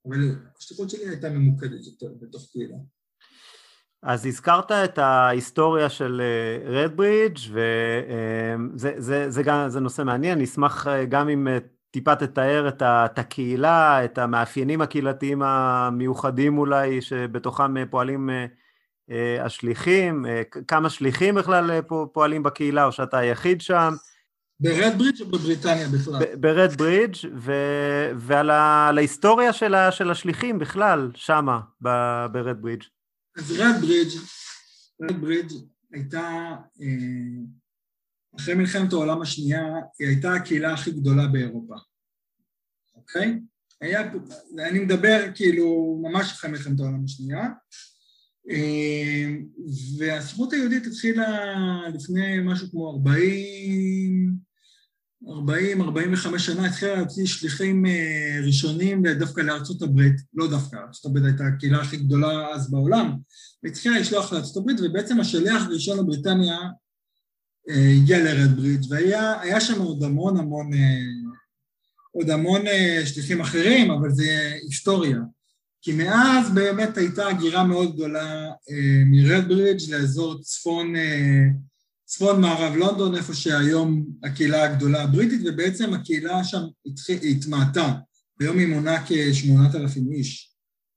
אבל 0.08 0.36
השליחות 0.58 0.90
שלי 0.90 1.10
הייתה 1.10 1.30
ממוקדת 1.30 1.86
יותר 1.86 2.14
בתוך 2.22 2.50
קהילה. 2.52 2.78
אז 4.04 4.26
הזכרת 4.26 4.72
את 4.72 4.98
ההיסטוריה 4.98 5.90
של 5.90 6.22
רדברידג' 6.66 7.38
אה, 7.38 8.56
וזה 8.74 8.90
אה, 8.90 9.02
זה, 9.02 9.30
זה 9.30 9.44
גם, 9.44 9.70
זה 9.70 9.80
נושא 9.80 10.02
מעניין, 10.02 10.38
אני 10.38 10.44
אשמח 10.44 10.88
גם 11.10 11.30
אם 11.30 11.48
טיפה 11.92 12.16
תתאר 12.16 12.68
את 12.70 13.20
הקהילה, 13.20 14.06
את 14.06 14.18
המאפיינים 14.18 14.82
הקהילתיים 14.82 15.42
המיוחדים 15.42 16.58
אולי 16.58 17.02
שבתוכם 17.02 17.86
פועלים 17.90 18.30
השליחים, 19.40 20.26
אה, 20.26 20.42
כמה 20.68 20.90
שליחים 20.90 21.36
בכלל 21.36 21.72
אה, 21.72 21.80
פועלים 22.14 22.44
בקהילה, 22.44 22.86
או 22.86 22.92
שאתה 22.92 23.18
היחיד 23.18 23.62
שם. 23.62 23.94
ברד 24.60 24.98
ברידג' 24.98 25.22
או 25.22 25.26
בבריטניה 25.26 25.88
בכלל? 25.88 26.36
ברד 26.36 26.76
ברידג' 26.78 27.16
ו... 27.38 27.52
ועל 28.18 28.50
ה... 28.50 28.92
ההיסטוריה 28.98 29.54
של, 29.54 29.76
ה... 29.76 29.92
של 29.92 30.12
השליחים 30.12 30.60
בכלל, 30.60 31.12
שמה, 31.16 31.60
ברד 32.32 32.62
ברידג'. 32.62 32.84
אז 33.38 33.52
רד 33.52 33.82
ברידג', 33.82 34.18
רד 35.02 35.22
ברידג' 35.22 35.54
הייתה, 35.94 36.56
אחרי 38.40 38.54
מלחמת 38.54 38.94
העולם 38.94 39.22
השנייה, 39.22 39.66
היא 40.00 40.08
הייתה 40.08 40.34
הקהילה 40.34 40.74
הכי 40.74 40.92
גדולה 40.92 41.28
באירופה, 41.28 41.76
אוקיי? 42.96 43.40
היה, 43.82 44.12
אני 44.70 44.80
מדבר 44.80 45.26
כאילו 45.36 46.00
ממש 46.04 46.32
אחרי 46.32 46.52
מלחמת 46.52 46.80
העולם 46.80 47.04
השנייה, 47.06 47.48
והסוכנות 49.98 50.54
היהודית 50.54 50.88
התחילה 50.88 51.28
לפני 51.94 52.40
משהו 52.44 52.72
כמו 52.72 52.92
40, 52.92 54.36
40, 55.28 55.82
45 55.82 56.46
שנה, 56.46 56.66
התחילה 56.66 56.96
להוציא 56.96 57.26
שליחים 57.26 57.86
אה, 57.86 58.40
ראשונים 58.46 59.08
דווקא 59.08 59.42
לארצות 59.42 59.82
הברית, 59.82 60.16
לא 60.34 60.48
דווקא, 60.48 60.76
ארצות 60.76 61.06
הברית 61.06 61.26
הייתה 61.26 61.44
הקהילה 61.44 61.82
הכי 61.82 61.98
גדולה 61.98 62.48
אז 62.48 62.72
בעולם, 62.72 63.18
והתחילה 63.64 64.00
לשלוח 64.00 64.34
לארצות 64.34 64.58
הברית, 64.58 64.78
ובעצם 64.84 65.20
השליח 65.20 65.66
הראשון 65.66 66.00
לבריטניה 66.00 66.58
אה, 67.70 67.92
הגיע 67.98 68.24
לרד 68.24 68.56
ברידג' 68.56 68.92
והיה 68.92 69.62
שם 69.62 69.82
עוד 69.82 70.04
המון 70.04 70.38
המון, 70.38 70.74
אה, 70.74 71.02
עוד 72.12 72.30
המון 72.30 72.62
שליחים 73.06 73.42
אחרים, 73.42 73.92
אבל 73.92 74.10
זה 74.10 74.54
היסטוריה. 74.64 75.18
כי 75.82 75.94
מאז 75.94 76.54
באמת 76.54 76.98
הייתה 76.98 77.28
הגירה 77.28 77.64
מאוד 77.64 77.96
גדולה 77.96 78.46
אה, 78.72 79.04
מרדברידג' 79.06 79.92
לאזור 79.92 80.42
צפון, 80.42 80.96
אה, 80.96 81.48
צפון 82.06 82.42
מערב 82.42 82.76
לונדון, 82.76 83.16
איפה 83.16 83.34
שהיום 83.34 84.06
הקהילה 84.24 84.64
הגדולה 84.64 85.04
הבריטית, 85.04 85.42
ובעצם 85.46 85.94
הקהילה 85.94 86.44
שם 86.44 86.62
התמעטה. 87.24 87.94
ביום 88.40 88.58
היא 88.58 88.68
מונה 88.68 89.06
כשמונת 89.08 89.76
אלפים 89.76 90.12
איש, 90.12 90.54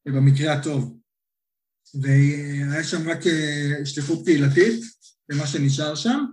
במקרה 0.06 0.52
הטוב. 0.52 0.98
והיה 1.94 2.84
שם 2.84 3.08
רק 3.08 3.26
אה, 3.26 3.86
שליחות 3.86 4.24
קהילתית, 4.24 4.80
זה 5.30 5.38
מה 5.38 5.46
שנשאר 5.46 5.94
שם, 5.94 6.24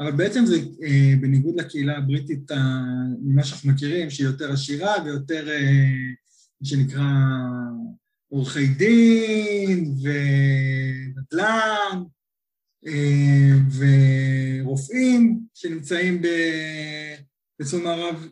אבל 0.00 0.12
בעצם 0.12 0.46
זה 0.46 0.56
אה, 0.56 1.14
בניגוד 1.20 1.60
לקהילה 1.60 1.98
הבריטית, 1.98 2.50
ממה 3.22 3.44
שאנחנו 3.44 3.70
מכירים, 3.70 4.10
שהיא 4.10 4.26
יותר 4.26 4.52
עשירה 4.52 4.94
ויותר... 5.04 5.48
אה, 5.48 6.29
מה 6.60 6.66
שנקרא 6.66 7.02
עורכי 8.28 8.66
דין 8.66 9.94
ונדל"ן 10.02 12.02
אה, 12.86 13.50
ורופאים 13.78 15.40
שנמצאים 15.54 16.22
בצפון 17.60 17.82
מערב. 17.82 18.28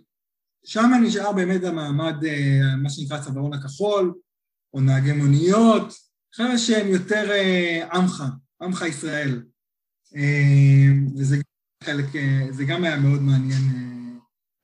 שם 0.64 0.90
נשאר 1.04 1.32
באמת 1.32 1.64
המעמד, 1.64 2.24
אה, 2.24 2.76
מה 2.82 2.90
שנקרא 2.90 3.20
צווארון 3.20 3.54
הכחול, 3.54 4.14
או 4.74 4.80
נהגי 4.80 5.12
מוניות, 5.12 5.94
אחרי 6.34 6.58
שהם 6.58 6.88
יותר 6.88 7.30
אה, 7.30 7.88
עמך, 7.92 8.24
עמך 8.62 8.84
ישראל. 8.88 9.42
וזה 11.16 11.36
חלק, 11.84 12.04
זה 12.50 12.64
גם 12.64 12.84
היה 12.84 13.00
מאוד 13.00 13.22
מעניין 13.22 13.62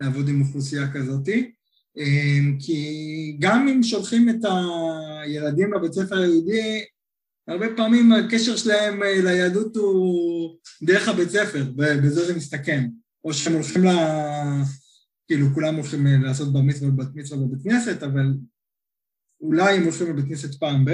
לעבוד 0.01 0.29
עם 0.29 0.41
אוכלוסייה 0.41 0.93
כזאתי. 0.93 1.53
אמ, 1.97 2.57
כי 2.61 3.37
גם 3.41 3.69
אם 3.69 3.83
שולחים 3.83 4.29
את 4.29 4.45
הילדים 5.23 5.75
לבית 5.75 5.93
ספר 5.93 6.19
היהודי, 6.19 6.85
הרבה 7.49 7.67
פעמים 7.77 8.13
הקשר 8.13 8.57
שלהם 8.57 9.03
אה, 9.03 9.23
ליהדות 9.23 9.77
הוא 9.77 10.57
דרך 10.83 11.09
הבית 11.09 11.29
ספר, 11.29 11.65
ובזה 11.77 12.27
זה 12.27 12.37
מסתכם. 12.37 12.85
או 13.25 13.35
שהם 13.35 13.53
הולכים 13.53 13.85
ל... 13.85 13.89
כאילו, 15.27 15.47
כולם 15.55 15.75
הולכים 15.75 16.07
אה, 16.07 16.17
לעשות 16.23 16.53
בר 16.53 16.61
מצווה 16.61 16.89
ובת 16.89 17.15
מצווה 17.15 17.47
בבית 17.47 17.63
כנסת, 17.65 18.03
אבל 18.03 18.35
אולי 19.41 19.77
הם 19.77 19.83
הולכים 19.83 20.11
לבית 20.11 20.29
כנסת 20.29 20.55
פעם 20.55 20.85
ב... 20.85 20.91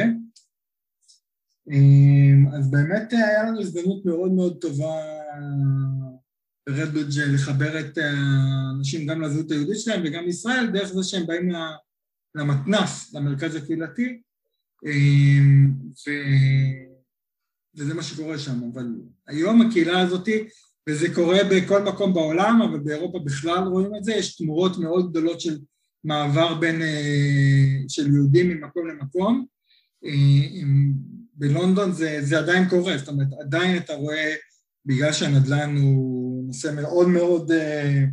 אמ, 1.70 2.46
אז 2.58 2.70
באמת 2.70 3.14
אה, 3.14 3.28
היה 3.28 3.42
לנו 3.42 3.60
הזדמנות 3.60 4.04
מאוד 4.04 4.32
מאוד 4.32 4.58
טובה 4.60 4.94
ברדברידג' 6.68 7.18
לחבר 7.34 7.80
את 7.80 7.98
האנשים 7.98 9.06
גם 9.06 9.20
לזהות 9.20 9.50
היהודית 9.50 9.80
שלהם 9.80 10.02
וגם 10.04 10.24
לישראל 10.24 10.66
דרך 10.72 10.88
זה 10.88 11.02
שהם 11.02 11.26
באים 11.26 11.52
למתנ"ס, 12.34 13.14
למרכז 13.14 13.54
הקהילתי 13.54 14.20
אמ, 14.86 15.72
ו... 16.08 16.10
וזה 17.76 17.94
מה 17.94 18.02
שקורה 18.02 18.38
שם, 18.38 18.60
אבל 18.72 18.86
היום 19.26 19.62
הקהילה 19.62 20.00
הזאת, 20.00 20.28
וזה 20.88 21.14
קורה 21.14 21.38
בכל 21.50 21.82
מקום 21.82 22.14
בעולם, 22.14 22.62
אבל 22.62 22.78
באירופה 22.78 23.18
בכלל 23.24 23.64
רואים 23.64 23.96
את 23.96 24.04
זה, 24.04 24.12
יש 24.12 24.36
תמורות 24.36 24.78
מאוד 24.78 25.10
גדולות 25.10 25.40
של 25.40 25.58
מעבר 26.04 26.54
בין, 26.54 26.82
אה, 26.82 27.76
של 27.88 28.14
יהודים 28.14 28.48
ממקום 28.48 28.88
למקום. 28.88 29.46
אה, 30.04 30.62
בלונדון 31.34 31.92
זה, 31.92 32.18
זה 32.22 32.38
עדיין 32.38 32.68
קורה, 32.68 32.98
זאת 32.98 33.08
אומרת 33.08 33.28
עדיין 33.40 33.76
אתה 33.76 33.94
רואה 33.94 34.34
בגלל 34.86 35.12
שהנדל"ן 35.12 35.76
הוא 35.76 36.19
נושא 36.50 36.72
מאוד 36.74 37.08
מאוד 37.08 37.52
אה, 37.52 38.04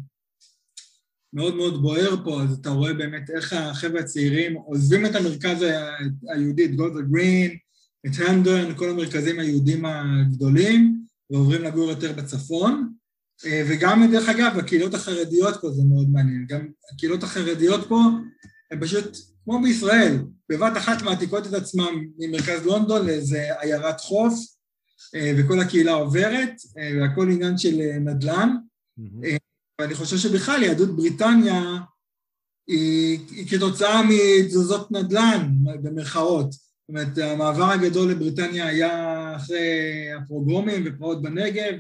מאוד 1.34 1.56
מאוד 1.56 1.82
בוער 1.82 2.16
פה, 2.24 2.42
אז 2.44 2.58
אתה 2.62 2.70
רואה 2.70 2.94
באמת 2.94 3.30
איך 3.30 3.54
החבר'ה 3.54 4.00
הצעירים 4.00 4.54
עוזבים 4.54 5.06
את 5.06 5.16
המרכז 5.16 5.66
היהודי, 6.30 6.66
את 6.66 6.76
גולדה 6.76 7.02
גרין, 7.02 7.58
את 8.06 8.12
הנדון, 8.28 8.76
כל 8.76 8.90
המרכזים 8.90 9.40
היהודים 9.40 9.86
הגדולים, 9.86 11.02
ועוברים 11.30 11.64
לגור 11.64 11.90
יותר 11.90 12.14
בצפון. 12.14 12.94
אה, 13.46 13.64
וגם, 13.70 14.12
דרך 14.12 14.30
אגב, 14.30 14.58
הקהילות 14.60 14.94
החרדיות 14.94 15.62
פה 15.62 15.72
זה 15.72 15.84
מאוד 15.84 16.10
מעניין. 16.10 16.46
גם 16.50 16.68
הקהילות 16.94 17.24
החרדיות 17.24 17.88
פה, 17.88 18.00
הן 18.72 18.82
פשוט 18.82 19.18
כמו 19.44 19.62
בישראל, 19.62 20.18
בבת 20.50 20.78
אחת 20.78 21.02
מעתיקות 21.02 21.48
את 21.48 21.54
עצמם 21.54 22.08
ממרכז 22.18 22.66
לונדון 22.66 23.06
לאיזה 23.06 23.60
עיירת 23.60 24.02
חוף, 24.02 24.34
וכל 25.38 25.60
הקהילה 25.60 25.94
עוברת, 25.94 26.52
אה, 26.78 26.92
והכל 27.02 27.32
עניין 27.32 27.58
של 27.58 27.82
אה, 27.82 28.00
נדל"ן. 28.00 28.50
Mm-hmm. 29.00 29.38
ואני 29.82 29.96
חושב 29.96 30.18
שבכלל 30.18 30.64
יהדות 30.64 30.96
בריטניה 30.96 31.78
היא, 32.68 33.20
היא 33.32 33.48
כתוצאה 33.48 34.02
מתזוזות 34.10 34.92
נדל"ן, 34.92 35.54
במרכאות. 35.84 36.52
זאת 36.52 36.90
אומרת, 36.90 37.18
המעבר 37.18 37.72
הגדול 37.72 38.12
לבריטניה 38.12 38.68
היה 38.68 39.36
אחרי 39.36 40.12
הפרוגרומים 40.18 40.84
ופרעות 40.86 41.22
בנגב, 41.22 41.74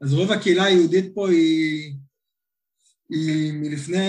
אז 0.00 0.12
רוב 0.12 0.32
הקהילה 0.32 0.64
היהודית 0.64 1.14
פה 1.14 1.28
היא, 1.28 1.94
היא 3.10 3.52
מלפני 3.52 4.08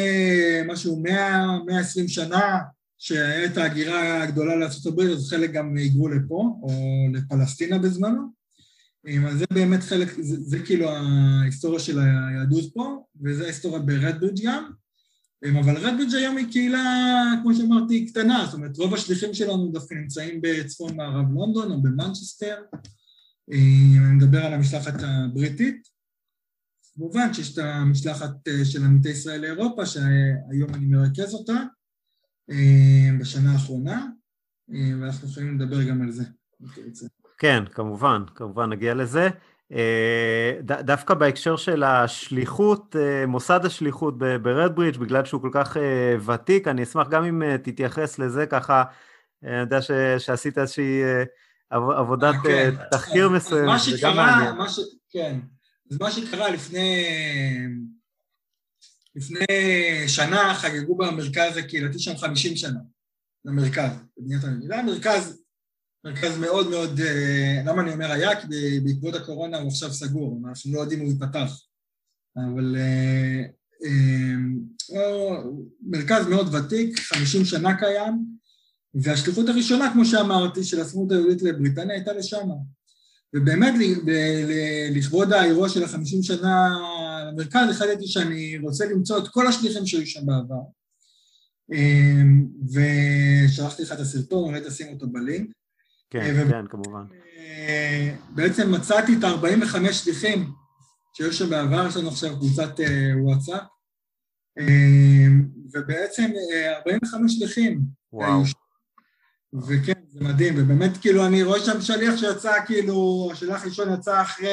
משהו 0.67 1.01
100, 1.03 1.59
120 1.65 2.07
שנה, 2.07 2.57
שהייתה 2.97 3.63
ההגירה 3.63 4.23
הגדולה 4.23 4.55
לארה"ב, 4.55 4.99
אז 4.99 5.29
חלק 5.29 5.51
גם 5.51 5.77
היגרו 5.77 6.07
לפה, 6.07 6.59
או 6.61 6.71
לפלסטינה 7.13 7.77
בזמנו. 7.77 8.36
אז 9.27 9.37
זה 9.37 9.45
באמת 9.53 9.83
חלק, 9.83 10.07
זה, 10.21 10.35
זה 10.41 10.59
כאילו 10.59 10.89
ההיסטוריה 10.89 11.79
של 11.79 11.99
היהדות 11.99 12.73
פה, 12.73 13.03
וזה 13.23 13.43
ההיסטוריה 13.43 13.79
ברדברידג' 13.79 14.45
גם. 14.45 14.71
אבל 15.59 15.77
רדברידג' 15.77 16.15
היום 16.15 16.37
היא 16.37 16.51
קהילה, 16.51 17.23
כמו 17.41 17.55
שאמרתי, 17.55 18.05
קטנה, 18.05 18.45
זאת 18.45 18.53
אומרת, 18.53 18.77
רוב 18.77 18.93
השליחים 18.93 19.33
שלנו 19.33 19.71
דווקא 19.71 19.93
נמצאים 19.93 20.39
בצפון 20.41 20.95
מערב 20.95 21.31
לונדון 21.33 21.71
או 21.71 21.81
במנצ'סטר. 21.81 22.55
אני 23.51 24.15
מדבר 24.15 24.45
על 24.45 24.53
המשלחת 24.53 24.93
הבריטית. 24.99 25.87
כמובן 26.95 27.33
שיש 27.33 27.53
את 27.53 27.57
המשלחת 27.57 28.31
של 28.63 28.83
עמיתי 28.83 29.09
ישראל 29.09 29.41
לאירופה, 29.41 29.85
שהיום 29.85 30.73
אני 30.73 30.85
מרכז 30.85 31.33
אותה. 31.33 31.63
אה, 32.51 33.09
בשנה 33.19 33.53
האחרונה, 33.53 34.07
אה, 34.73 34.91
ואנחנו 35.01 35.29
יכולים 35.29 35.59
לדבר 35.59 35.83
גם 35.83 36.01
על 36.01 36.11
זה, 36.11 36.23
כן, 37.37 37.63
כמובן, 37.71 38.23
כמובן 38.35 38.69
נגיע 38.69 38.93
לזה. 38.93 39.29
אה, 39.71 40.53
ד, 40.61 40.71
דווקא 40.71 41.13
בהקשר 41.13 41.55
של 41.55 41.83
השליחות, 41.83 42.95
מוסד 43.27 43.65
השליחות 43.65 44.17
ברדברידג', 44.17 44.97
בגלל 44.97 45.25
שהוא 45.25 45.41
כל 45.41 45.49
כך 45.53 45.77
ותיק, 46.25 46.67
אני 46.67 46.83
אשמח 46.83 47.07
גם 47.07 47.23
אם 47.23 47.57
תתייחס 47.57 48.19
לזה 48.19 48.45
ככה, 48.45 48.83
אני 49.43 49.55
יודע 49.55 49.81
ש, 49.81 49.91
שעשית 50.17 50.57
איזושהי 50.57 51.01
עבודת 51.69 52.35
כן. 52.43 52.75
תחקיר 52.91 53.29
מסוימת, 53.29 53.79
זה 53.81 53.97
גם 54.01 54.15
מעניין. 54.15 54.69
ש... 54.69 54.79
כן, 55.09 55.39
אז 55.91 55.97
מה 56.01 56.11
שקרה 56.11 56.49
לפני 56.49 57.05
לפני 59.15 59.45
שנה 60.07 60.53
חגגו 60.53 60.95
במרכז 60.95 61.57
הקהילתי 61.57 61.99
שם 61.99 62.17
50 62.17 62.55
שנה, 62.55 62.79
למרכז, 63.45 63.91
בבניית 64.17 64.43
המדינה. 64.43 64.67
זה 64.67 64.73
היה 64.73 64.83
מרכז, 66.05 66.37
מאוד 66.37 66.69
מאוד, 66.69 66.99
אה, 66.99 67.61
למה 67.65 67.81
אני 67.81 67.93
אומר 67.93 68.11
היה? 68.11 68.41
כי 68.41 68.79
בעקבות 68.83 69.15
הקורונה 69.15 69.57
הוא 69.57 69.67
עכשיו 69.67 69.93
סגור, 69.93 70.41
אנחנו 70.47 70.73
לא 70.73 70.79
יודעים 70.79 70.99
אם 70.99 71.05
הוא 71.05 71.13
ייפתח. 71.13 71.61
אבל 72.35 72.75
אה, 72.77 73.43
אה, 73.85 75.37
מרכז 75.81 76.27
מאוד 76.27 76.55
ותיק, 76.55 76.99
50 76.99 77.45
שנה 77.45 77.79
קיים, 77.79 78.25
והשליחות 78.93 79.49
הראשונה, 79.49 79.93
כמו 79.93 80.05
שאמרתי, 80.05 80.63
של 80.63 80.81
הסמות 80.81 81.11
היהודית 81.11 81.41
לבריטניה 81.41 81.95
הייתה 81.95 82.13
לשם. 82.13 82.49
ובאמת 83.35 83.73
לכבוד 84.91 85.33
האירוע 85.33 85.69
של 85.69 85.83
החמישים 85.83 86.23
שנה 86.23 86.79
למרכז, 87.27 87.69
החלטתי 87.69 88.07
שאני 88.07 88.57
רוצה 88.57 88.85
למצוא 88.85 89.17
את 89.17 89.27
כל 89.27 89.47
השליחים 89.47 89.85
שהיו 89.85 90.07
שם 90.07 90.25
בעבר. 90.25 90.61
ושלחתי 92.73 93.83
לך 93.83 93.91
את 93.91 93.99
הסרטון, 93.99 94.43
אולי 94.43 94.61
תשים 94.67 94.93
אותו 94.93 95.07
בלינק. 95.07 95.49
כן, 96.09 96.33
ו... 96.35 96.49
כן, 96.49 96.67
כמובן. 96.67 97.03
אה, 97.37 98.15
בעצם 98.29 98.71
מצאתי 98.71 99.15
את 99.19 99.23
ה-45 99.23 99.93
שליחים 99.93 100.51
שהיו 101.13 101.33
שם 101.33 101.49
בעבר, 101.49 101.87
יש 101.87 101.97
לנו 101.97 102.07
עכשיו 102.07 102.35
קבוצת 102.35 102.79
אה, 102.79 103.11
וואטסאפ, 103.23 103.61
ובעצם 105.73 106.31
45 106.77 107.31
אה, 107.33 107.37
שליחים. 107.37 107.81
וואו. 108.13 108.43
וכן, 109.67 110.01
זה 110.07 110.19
מדהים, 110.23 110.53
ובאמת 110.57 110.97
כאילו 111.01 111.25
אני 111.25 111.43
רואה 111.43 111.59
שם 111.59 111.81
שליח 111.81 112.17
שיצא 112.17 112.65
כאילו, 112.65 113.29
השליח 113.31 113.63
הראשון 113.63 113.93
יצא 113.93 114.21
אחרי 114.21 114.49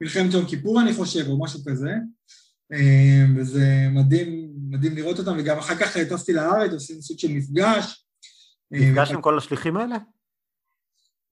מלחמת 0.00 0.32
יום 0.32 0.46
כיפור 0.46 0.80
אני 0.80 0.92
חושב, 0.92 1.28
או 1.28 1.44
משהו 1.44 1.60
כזה, 1.66 1.94
אה, 2.72 3.24
וזה 3.36 3.86
מדהים, 3.90 4.50
מדהים 4.70 4.96
לראות 4.96 5.18
אותם, 5.18 5.36
וגם 5.38 5.58
אחר 5.58 5.74
כך 5.74 5.96
טסתי 5.96 6.32
לארץ, 6.32 6.72
עשינו 6.72 7.02
סוג 7.02 7.18
של 7.18 7.28
מפגש. 7.32 8.06
אה, 8.74 8.78
מפגש 8.80 9.10
עם 9.10 9.22
כל 9.22 9.38
השליחים 9.38 9.76
האלה? 9.76 9.96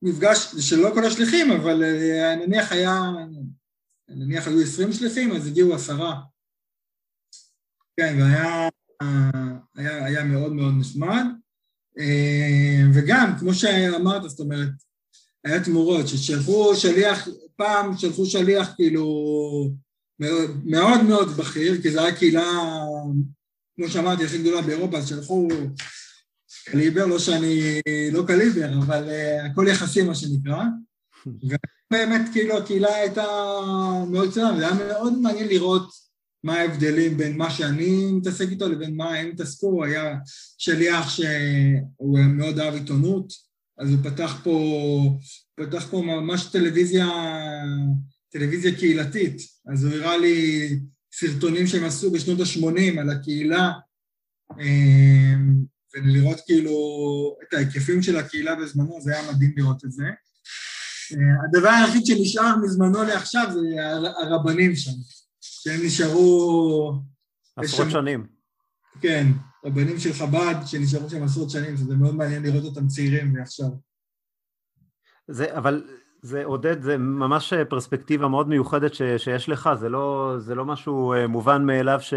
מפגש 0.03 0.55
של 0.61 0.77
לא 0.77 0.91
כל 0.95 1.05
השליחים, 1.05 1.51
אבל 1.51 1.83
אה, 1.83 2.37
נניח 2.37 2.73
היה, 2.73 3.03
נניח 4.09 4.47
היו 4.47 4.61
עשרים 4.61 4.93
שליחים, 4.93 5.33
אז 5.33 5.47
הגיעו 5.47 5.75
עשרה. 5.75 6.21
כן, 8.01 8.17
והיה 8.21 8.69
היה, 9.75 10.05
היה 10.05 10.25
מאוד 10.25 10.53
מאוד 10.53 10.75
נחמד. 10.81 11.25
וגם, 12.95 13.33
כמו 13.39 13.55
שאמרת, 13.55 14.23
זאת 14.31 14.41
אומרת, 14.41 14.69
היה 15.45 15.65
תמורות, 15.65 16.09
ששלחו 16.09 16.77
שליח, 16.77 17.29
פעם 17.57 17.97
שלחו 17.97 18.27
שליח 18.27 18.73
כאילו 18.77 19.07
מאוד, 20.65 21.03
מאוד 21.03 21.29
בכיר, 21.29 21.83
כי 21.83 21.91
זו 21.91 22.01
הייתה 22.01 22.19
קהילה, 22.19 22.53
כמו 23.77 23.89
שאמרתי, 23.89 24.25
הכי 24.25 24.39
גדולה 24.39 24.63
באירופה, 24.63 24.99
אז 24.99 25.09
שלחו 25.09 25.49
קליבר, 26.71 27.07
לא 27.07 27.19
שאני 27.19 27.81
לא 28.13 28.25
קליבר, 28.27 28.79
אבל 28.79 29.09
uh, 29.09 29.47
הכל 29.47 29.67
יחסי 29.71 30.03
מה 30.03 30.15
שנקרא. 30.15 30.65
ובאמת 31.27 32.21
כאילו 32.33 32.59
הקהילה 32.59 32.95
הייתה 32.95 33.25
מאוד 34.11 34.31
קטנה, 34.31 34.53
וזה 34.55 34.67
היה 34.67 34.89
מאוד 34.89 35.19
מעניין 35.19 35.49
לראות 35.49 35.91
מה 36.45 36.55
ההבדלים 36.55 37.17
בין 37.17 37.37
מה 37.37 37.51
שאני 37.51 38.13
מתעסק 38.13 38.49
איתו 38.51 38.69
לבין 38.69 38.97
מה 38.97 39.15
הם 39.15 39.29
התעסקו, 39.29 39.85
היה 39.85 40.15
שליח 40.59 41.09
שהוא 41.09 42.19
מאוד 42.19 42.59
אהב 42.59 42.75
עיתונות, 42.75 43.33
אז 43.79 43.91
הוא 43.91 43.99
פתח 44.05 44.41
פה, 44.45 45.19
פתח 45.55 45.87
פה 45.91 46.03
ממש 46.03 46.45
טלוויזיה, 46.53 47.09
טלוויזיה 48.29 48.77
קהילתית, 48.77 49.37
אז 49.73 49.85
הוא 49.85 49.95
הראה 49.95 50.17
לי 50.17 50.69
סרטונים 51.13 51.67
שהם 51.67 51.85
עשו 51.85 52.11
בשנות 52.11 52.41
ה-80 52.41 53.01
על 53.01 53.11
הקהילה, 53.11 53.73
אמ, 54.61 55.65
ולראות 55.95 56.41
כאילו 56.47 56.73
את 57.43 57.55
ההיקפים 57.55 58.03
של 58.03 58.17
הקהילה 58.17 58.55
בזמנו, 58.55 59.01
זה 59.01 59.19
היה 59.19 59.33
מדהים 59.33 59.55
לראות 59.57 59.85
את 59.85 59.93
זה. 59.93 60.05
אה, 61.13 61.45
הדבר 61.45 61.69
היחיד 61.69 62.07
שנשאר 62.07 62.57
מזמנו 62.63 63.03
לעכשיו 63.03 63.47
זה 63.53 63.61
הרבנים 64.23 64.77
שם, 64.77 64.91
שהם 65.41 65.81
נשארו... 65.87 66.93
עשרות 67.57 67.91
שנים. 67.91 68.27
כן, 69.01 69.27
רבנים 69.65 69.99
של 69.99 70.13
חב"ד 70.13 70.55
שנשארו 70.67 71.11
שם 71.11 71.23
עשרות 71.23 71.51
שנים, 71.51 71.77
זה 71.77 71.97
מאוד 71.97 72.15
מעניין 72.15 72.43
לראות 72.43 72.65
אותם 72.65 72.87
צעירים 72.87 73.35
ועכשיו. 73.35 73.69
זה, 75.29 75.57
אבל 75.57 75.83
זה 76.23 76.45
עודד, 76.45 76.83
זה 76.83 76.97
ממש 76.99 77.53
פרספקטיבה 77.69 78.29
מאוד 78.29 78.49
מיוחדת 78.49 78.95
ש, 78.95 79.03
שיש 79.17 79.49
לך, 79.49 79.71
זה 79.75 79.89
לא, 79.89 80.35
זה 80.39 80.55
לא 80.55 80.65
משהו 80.65 81.13
אה, 81.13 81.27
מובן 81.27 81.65
מאליו 81.65 82.01
ש, 82.01 82.15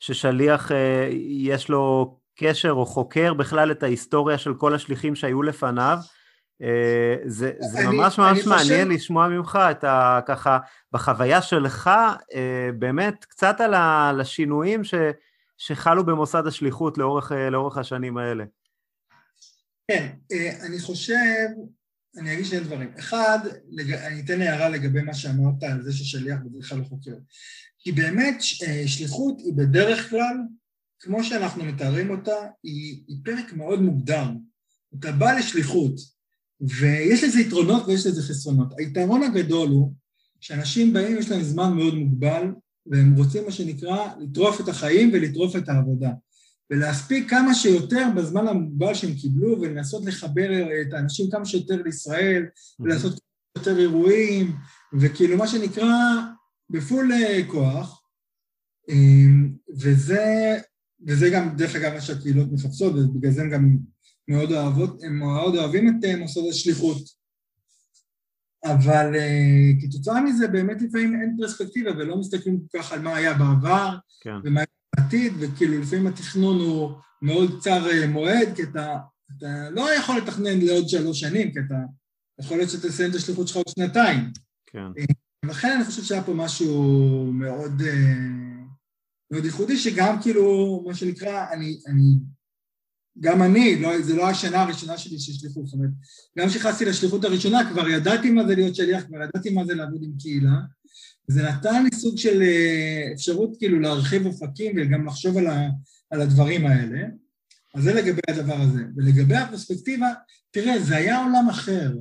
ששליח 0.00 0.72
אה, 0.72 1.08
יש 1.28 1.68
לו 1.68 2.17
קשר 2.38 2.70
או 2.70 2.86
חוקר 2.86 3.34
בכלל 3.34 3.70
את 3.70 3.82
ההיסטוריה 3.82 4.38
של 4.38 4.54
כל 4.54 4.74
השליחים 4.74 5.14
שהיו 5.14 5.42
לפניו. 5.42 5.98
אה, 6.62 7.16
זה, 7.24 7.52
זה 7.58 7.78
אני, 7.78 7.96
ממש 7.96 8.18
ממש 8.18 8.46
מעניין 8.46 8.86
חושב... 8.86 8.96
לשמוע 8.96 9.28
ממך 9.28 9.58
את 9.70 9.84
ה... 9.84 10.20
ככה, 10.26 10.58
בחוויה 10.92 11.42
שלך, 11.42 11.90
באמת 12.78 13.24
קצת 13.24 13.60
על 13.60 14.20
השינויים 14.20 14.84
ש... 14.84 14.94
שחלו 15.58 16.06
במוסד 16.06 16.46
השליחות 16.46 16.98
לאורך, 16.98 17.32
אה, 17.32 17.50
לאורך 17.50 17.78
השנים 17.78 18.18
האלה? 18.18 18.44
כן, 19.90 20.08
אה, 20.32 20.66
אני 20.66 20.78
חושב, 20.78 21.46
אני 22.18 22.32
אגיד 22.32 22.44
שני 22.44 22.60
דברים. 22.60 22.92
אחד, 22.98 23.38
אני 24.06 24.20
אתן 24.24 24.40
הערה 24.40 24.68
לגבי 24.68 25.02
מה 25.02 25.14
שאמרת 25.14 25.62
על 25.62 25.82
זה 25.82 25.92
ששליח 25.92 26.38
בדרך 26.44 26.68
כלל 26.68 26.78
לא 26.78 26.84
חוקר. 26.84 27.14
כי 27.78 27.92
באמת 27.92 28.42
אה, 28.66 28.82
שליחות 28.86 29.38
היא 29.38 29.52
בדרך 29.56 30.10
כלל, 30.10 30.36
כמו 31.00 31.24
שאנחנו 31.24 31.64
מתארים 31.64 32.10
אותה, 32.10 32.36
היא, 32.62 33.02
היא 33.08 33.16
פרק 33.24 33.52
מאוד 33.52 33.82
מוגדר. 33.82 34.24
אתה 34.98 35.12
בא 35.12 35.32
לשליחות, 35.32 35.94
ויש 36.60 37.24
לזה 37.24 37.40
יתרונות 37.40 37.86
ויש 37.86 38.06
לזה 38.06 38.22
חסרונות. 38.22 38.68
היתרון 38.78 39.22
הגדול 39.22 39.68
הוא 39.68 39.92
שאנשים 40.40 40.92
באים, 40.92 41.18
יש 41.18 41.30
להם 41.30 41.42
זמן 41.42 41.72
מאוד 41.72 41.94
מוגבל, 41.94 42.52
והם 42.86 43.14
רוצים 43.14 43.44
מה 43.44 43.52
שנקרא 43.52 44.14
לטרוף 44.20 44.60
את 44.60 44.68
החיים 44.68 45.10
ולטרוף 45.12 45.56
את 45.56 45.68
העבודה. 45.68 46.10
ולהספיק 46.70 47.30
כמה 47.30 47.54
שיותר 47.54 48.06
בזמן 48.16 48.48
המוגבל 48.48 48.94
שהם 48.94 49.14
קיבלו 49.14 49.60
ולנסות 49.60 50.04
לחבר 50.04 50.50
את 50.82 50.92
האנשים 50.92 51.30
כמה 51.30 51.44
שיותר 51.44 51.82
לישראל 51.82 52.46
ולעשות 52.80 53.20
יותר 53.56 53.78
אירועים 53.78 54.56
וכאילו 55.00 55.36
מה 55.36 55.48
שנקרא 55.48 55.94
בפול 56.70 57.12
אה, 57.12 57.40
כוח 57.46 58.02
אמ, 58.88 59.52
וזה 59.70 60.58
וזה 61.06 61.30
גם, 61.30 61.56
דרך 61.56 61.76
אגב, 61.76 61.94
מה 61.94 62.00
שהקהילות 62.00 62.52
מחפשות, 62.52 62.94
ובגלל 62.94 63.32
זה 63.32 63.42
הם 63.42 63.50
גם 63.50 63.76
מאוד 64.28 64.52
אוהבות, 64.52 65.02
הם 65.02 65.18
מאוד 65.18 65.56
אוהבים 65.56 65.88
את 65.88 66.04
מוסד 66.18 66.40
השליחות. 66.50 67.18
אבל 68.64 69.14
uh, 69.14 69.82
כתוצאה 69.82 70.20
מזה 70.20 70.48
באמת 70.48 70.82
לפעמים 70.82 71.20
אין 71.20 71.36
פרספקטיבה 71.38 71.90
ולא 71.90 72.16
מסתכלים 72.16 72.60
כל 72.60 72.78
כך 72.78 72.92
על 72.92 73.00
מה 73.00 73.16
היה 73.16 73.34
בעבר 73.34 73.96
כן. 74.20 74.34
ומה 74.44 74.60
היה 74.60 74.66
בעתיד, 74.96 75.32
וכאילו 75.40 75.80
לפעמים 75.80 76.06
התכנון 76.06 76.60
הוא 76.60 76.90
מאוד 77.22 77.60
קצר 77.60 77.86
מועד, 78.08 78.48
כי 78.56 78.62
אתה, 78.62 78.96
אתה 79.38 79.70
לא 79.70 79.94
יכול 79.94 80.16
לתכנן 80.16 80.60
לעוד 80.60 80.88
שלוש 80.88 81.20
שנים, 81.20 81.52
כי 81.52 81.58
אתה 81.66 81.74
יכול 82.40 82.56
להיות 82.56 82.70
שתסיים 82.70 83.10
את 83.10 83.14
השליחות 83.14 83.48
שלך 83.48 83.56
עוד 83.56 83.68
שנתיים. 83.68 84.20
כן. 84.66 85.02
לכן 85.44 85.72
אני 85.76 85.84
חושב 85.84 86.02
שהיה 86.02 86.22
פה 86.22 86.34
משהו 86.34 87.30
מאוד, 87.32 87.82
מאוד 89.30 89.44
ייחודי, 89.44 89.76
שגם 89.76 90.22
כאילו, 90.22 90.84
מה 90.86 90.94
שנקרא, 90.94 91.46
אני, 91.52 91.78
אני 91.86 92.18
גם 93.20 93.42
אני, 93.42 93.80
לא, 93.80 94.02
זה 94.02 94.16
לא 94.16 94.28
השנה 94.28 94.62
הראשונה 94.62 94.98
שלי 94.98 95.18
של 95.18 95.32
שליחות, 95.32 95.66
זאת 95.66 95.74
אומרת, 95.74 95.90
גם 96.38 96.48
כשנכנסתי 96.48 96.84
לשליחות 96.84 97.24
הראשונה 97.24 97.70
כבר 97.70 97.88
ידעתי 97.88 98.30
מה 98.30 98.46
זה 98.46 98.54
להיות 98.54 98.74
שליח, 98.74 99.04
כבר 99.04 99.22
ידעתי 99.22 99.50
מה 99.50 99.64
זה 99.64 99.74
לעבוד 99.74 100.02
עם 100.02 100.12
קהילה, 100.18 100.56
וזה 101.28 101.42
נתן 101.42 101.84
לי 101.84 101.90
סוג 101.94 102.18
של 102.18 102.42
אה, 102.42 103.12
אפשרות 103.14 103.56
כאילו 103.58 103.80
להרחיב 103.80 104.26
אופקים 104.26 104.76
וגם 104.76 105.06
לחשוב 105.06 105.36
על, 105.36 105.46
ה, 105.46 105.68
על 106.10 106.20
הדברים 106.20 106.66
האלה. 106.66 106.98
אז 107.74 107.82
זה 107.82 107.94
לגבי 107.94 108.20
הדבר 108.28 108.60
הזה. 108.60 108.82
ולגבי 108.96 109.36
הפרספקטיבה, 109.36 110.06
תראה, 110.50 110.80
זה 110.80 110.96
היה 110.96 111.24
עולם 111.24 111.48
אחר. 111.50 111.92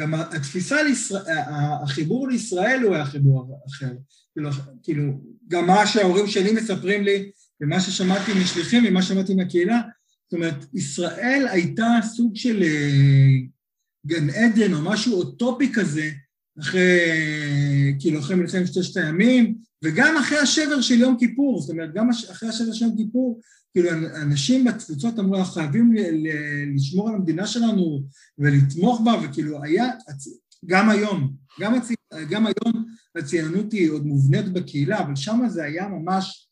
גם 0.00 0.14
התפיסה, 0.14 0.82
לישראל, 0.82 1.38
החיבור 1.82 2.28
לישראל 2.28 2.80
הוא 2.82 2.94
היה 2.94 3.04
חיבור 3.04 3.58
אחר. 3.68 3.92
כאילו, 4.32 4.50
כאילו, 4.82 5.20
גם 5.50 5.66
מה 5.66 5.86
שההורים 5.86 6.26
שלי 6.26 6.52
מספרים 6.52 7.04
לי, 7.04 7.30
ומה 7.60 7.80
ששמעתי 7.80 8.32
משליחים, 8.42 8.84
ומה 8.88 9.02
ששמעתי 9.02 9.34
מהקהילה, 9.34 9.80
זאת 10.24 10.32
אומרת, 10.32 10.66
ישראל 10.74 11.46
הייתה 11.50 11.86
סוג 12.02 12.36
של 12.36 12.62
אה, 12.62 13.28
גן 14.06 14.30
עדן 14.30 14.74
או 14.74 14.80
משהו 14.82 15.18
אוטופי 15.18 15.72
כזה, 15.72 16.10
אחרי, 16.60 17.00
כאילו, 17.98 18.20
אחרי 18.20 18.36
מלחמת 18.36 18.66
ששת 18.66 18.96
הימים, 18.96 19.54
וגם 19.84 20.16
אחרי 20.16 20.38
השבר 20.38 20.80
של 20.80 21.00
יום 21.00 21.16
כיפור, 21.18 21.60
זאת 21.60 21.70
אומרת, 21.70 21.94
גם 21.94 22.10
אחרי 22.30 22.48
השבר 22.48 22.72
של 22.72 22.84
יום 22.84 22.96
כיפור, 22.96 23.40
כאילו, 23.72 23.90
אנשים 24.22 24.64
בתפוצות 24.64 25.18
אמרו, 25.18 25.36
אנחנו 25.36 25.52
חייבים 25.52 25.94
לשמור 26.74 27.08
על 27.08 27.14
המדינה 27.14 27.46
שלנו 27.46 28.02
ולתמוך 28.38 29.00
בה, 29.04 29.12
וכאילו, 29.22 29.62
היה, 29.62 29.86
גם 30.66 30.90
היום, 30.90 31.32
גם, 31.60 31.74
הצי, 31.74 31.94
גם 32.30 32.46
היום 32.46 32.84
הציונות 33.16 33.72
היא 33.72 33.90
עוד 33.90 34.06
מובנית 34.06 34.48
בקהילה, 34.52 35.00
אבל 35.00 35.16
שם 35.16 35.40
זה 35.48 35.64
היה 35.64 35.88
ממש 35.88 36.48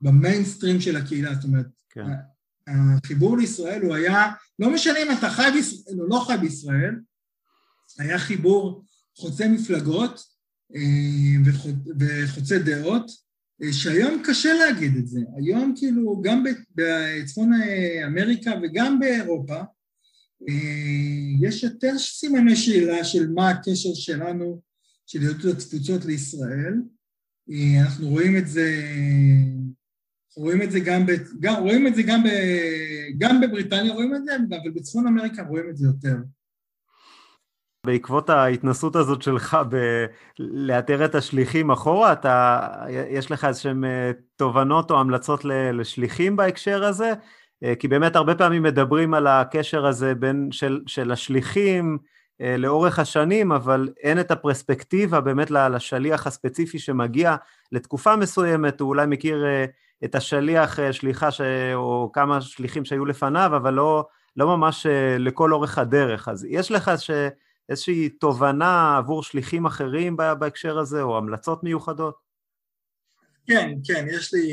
במיינסטרים 0.00 0.80
של 0.80 0.96
הקהילה, 0.96 1.34
זאת 1.34 1.44
אומרת, 1.44 1.66
כן. 1.90 2.00
החיבור 2.66 3.38
לישראל 3.38 3.82
הוא 3.82 3.94
היה, 3.94 4.32
לא 4.58 4.74
משנה 4.74 5.02
אם 5.02 5.18
אתה 5.18 5.30
חי 5.30 5.50
בישראל 5.54 6.00
או 6.00 6.08
לא 6.08 6.24
חי 6.26 6.36
בישראל, 6.40 6.94
היה 7.98 8.18
חיבור 8.18 8.84
חוצה 9.16 9.48
מפלגות 9.48 10.20
אה, 10.74 11.52
וחוצה 11.98 12.58
דעות, 12.58 13.10
אה, 13.62 13.72
שהיום 13.72 14.22
קשה 14.24 14.54
להגיד 14.54 14.96
את 14.96 15.08
זה. 15.08 15.20
היום 15.36 15.74
כאילו 15.76 16.22
גם 16.24 16.44
בצפון 16.74 17.50
אמריקה 18.06 18.50
וגם 18.62 18.98
באירופה 18.98 19.60
אה, 20.48 21.48
יש 21.48 21.62
יותר 21.62 21.98
סימני 21.98 22.56
שאלה 22.56 23.04
של 23.04 23.30
מה 23.32 23.50
הקשר 23.50 23.94
שלנו, 23.94 24.60
של 25.10 25.22
יהדות 25.22 25.56
התפוצות 25.56 26.04
לישראל. 26.04 26.74
אנחנו 27.82 28.08
רואים 28.08 28.36
את 28.36 28.48
זה 28.48 28.70
רואים 30.36 30.62
את 30.62 30.70
זה 30.70 30.80
גם, 30.80 31.06
ב, 31.06 31.10
גם, 31.40 31.54
רואים 31.62 31.86
את 31.86 31.94
זה 31.94 32.02
גם, 32.02 32.22
ב, 32.22 32.28
גם 33.18 33.40
בבריטניה 33.40 33.92
רואים 33.92 34.14
את 34.14 34.24
זה, 34.24 34.36
אבל 34.36 34.70
בצפון 34.74 35.06
אמריקה 35.06 35.42
רואים 35.42 35.70
את 35.70 35.76
זה 35.76 35.86
יותר. 35.86 36.16
בעקבות 37.86 38.30
ההתנסות 38.30 38.96
הזאת 38.96 39.22
שלך 39.22 39.58
בלאתר 40.38 41.04
את 41.04 41.14
השליחים 41.14 41.70
אחורה, 41.70 42.12
אתה, 42.12 42.60
יש 43.10 43.30
לך 43.30 43.44
איזשהם 43.44 43.84
אה, 43.84 44.10
תובנות 44.36 44.90
או 44.90 45.00
המלצות 45.00 45.44
לשליחים 45.72 46.36
בהקשר 46.36 46.84
הזה? 46.84 47.12
אה, 47.64 47.74
כי 47.74 47.88
באמת 47.88 48.16
הרבה 48.16 48.34
פעמים 48.34 48.62
מדברים 48.62 49.14
על 49.14 49.26
הקשר 49.26 49.86
הזה 49.86 50.14
בין, 50.14 50.48
של, 50.52 50.80
של 50.86 51.12
השליחים 51.12 51.98
אה, 52.02 52.19
לאורך 52.58 52.98
השנים, 52.98 53.52
אבל 53.52 53.88
אין 54.00 54.20
את 54.20 54.30
הפרספקטיבה 54.30 55.20
באמת 55.20 55.50
לשליח 55.50 56.26
הספציפי 56.26 56.78
שמגיע 56.78 57.36
לתקופה 57.72 58.16
מסוימת, 58.16 58.80
הוא 58.80 58.88
אולי 58.88 59.06
מכיר 59.06 59.44
את 60.04 60.14
השליח, 60.14 60.80
אה, 60.80 60.92
שליחה, 60.92 61.30
ש... 61.30 61.40
או 61.74 62.10
כמה 62.12 62.40
שליחים 62.40 62.84
שהיו 62.84 63.04
לפניו, 63.06 63.50
אבל 63.56 63.74
לא, 63.74 64.06
לא 64.36 64.56
ממש 64.56 64.86
אה, 64.86 65.18
לכל 65.18 65.52
אורך 65.52 65.78
הדרך. 65.78 66.28
אז 66.28 66.46
יש 66.50 66.70
לך 66.70 66.90
ש... 66.98 67.10
איזושהי 67.68 68.08
תובנה 68.08 68.96
עבור 68.96 69.22
שליחים 69.22 69.66
אחרים 69.66 70.16
בהקשר 70.16 70.78
הזה, 70.78 71.02
או 71.02 71.18
המלצות 71.18 71.64
מיוחדות? 71.64 72.14
כן, 73.46 73.70
כן, 73.84 74.06
יש 74.10 74.34
לי, 74.34 74.48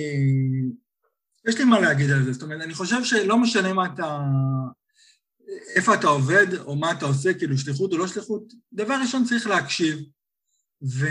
יש 1.47 1.57
לי 1.57 1.63
מה 1.63 1.79
להגיד 1.79 2.11
על 2.11 2.23
זה. 2.23 2.33
זאת 2.33 2.43
אומרת, 2.43 2.61
אני 2.61 2.73
חושב 2.73 3.03
שלא 3.03 3.37
משנה 3.37 3.73
מה 3.73 3.85
אתה, 3.85 4.19
איפה 5.75 5.93
אתה 5.93 6.07
עובד, 6.07 6.53
או 6.53 6.75
מה 6.75 6.91
אתה 6.91 7.05
עושה, 7.05 7.33
כאילו 7.33 7.57
שליחות 7.57 7.93
או 7.93 7.97
לא 7.97 8.07
שליחות, 8.07 8.53
דבר 8.73 8.93
ראשון 9.01 9.25
צריך 9.25 9.47
להקשיב, 9.47 9.99
ו, 10.83 11.07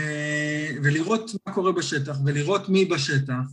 ולראות 0.82 1.30
מה 1.46 1.54
קורה 1.54 1.72
בשטח, 1.72 2.16
ולראות 2.24 2.68
מי 2.68 2.84
בשטח, 2.84 3.44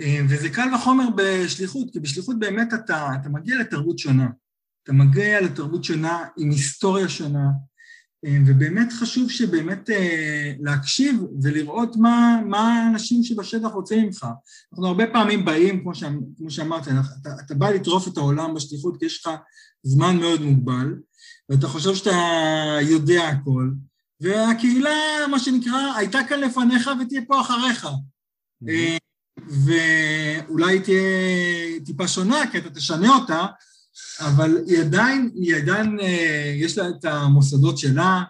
אה, 0.00 0.20
וזה 0.28 0.48
קל 0.50 0.74
וחומר 0.74 1.04
בשליחות, 1.16 1.92
כי 1.92 2.00
בשליחות 2.00 2.38
באמת 2.38 2.74
אתה, 2.74 3.08
אתה 3.20 3.28
מגיע 3.28 3.58
לתרבות 3.58 3.98
שונה. 3.98 4.28
אתה 4.82 4.92
מגיע 4.92 5.40
לתרבות 5.40 5.84
שונה 5.84 6.24
עם 6.38 6.50
היסטוריה 6.50 7.08
שונה, 7.08 7.46
ובאמת 8.24 8.92
חשוב 8.92 9.30
שבאמת 9.30 9.90
אה, 9.90 10.52
להקשיב 10.60 11.22
ולראות 11.42 11.96
מה, 11.96 12.40
מה 12.46 12.58
האנשים 12.58 13.22
שבשטח 13.22 13.68
רוצים 13.72 14.06
ממך. 14.06 14.26
אנחנו 14.72 14.86
הרבה 14.86 15.06
פעמים 15.06 15.44
באים, 15.44 15.82
כמו, 15.82 15.94
ש, 15.94 16.04
כמו 16.38 16.50
שאמרת, 16.50 16.88
אתה, 16.88 17.30
אתה 17.46 17.54
בא 17.54 17.70
לטרוף 17.70 18.08
את 18.08 18.16
העולם 18.16 18.54
בשליחות 18.54 18.96
כי 18.98 19.06
יש 19.06 19.26
לך 19.26 19.32
זמן 19.82 20.16
מאוד 20.16 20.42
מוגבל, 20.42 20.94
ואתה 21.48 21.68
חושב 21.68 21.94
שאתה 21.94 22.16
יודע 22.82 23.28
הכל, 23.28 23.70
והקהילה, 24.20 24.90
מה 25.30 25.38
שנקרא, 25.38 25.94
הייתה 25.96 26.18
כאן 26.28 26.40
לפניך 26.40 26.90
ותהיה 27.00 27.20
פה 27.28 27.40
אחריך. 27.40 27.86
Mm-hmm. 27.86 29.02
ואולי 29.48 30.80
תהיה 30.80 31.00
טיפה 31.84 32.08
שונה, 32.08 32.50
כי 32.52 32.58
אתה 32.58 32.70
תשנה 32.70 33.16
אותה, 33.16 33.46
אבל 34.20 34.58
היא 34.66 34.80
עדיין, 34.80 35.30
היא 35.34 35.56
עדיין, 35.56 36.00
אה, 36.00 36.54
יש 36.56 36.78
לה 36.78 36.88
את 36.88 37.04
המוסדות 37.04 37.78
שלה, 37.78 38.22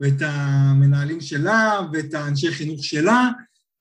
ואת 0.00 0.22
המנהלים 0.22 1.20
שלה, 1.20 1.80
ואת 1.92 2.14
האנשי 2.14 2.50
חינוך 2.50 2.84
שלה, 2.84 3.30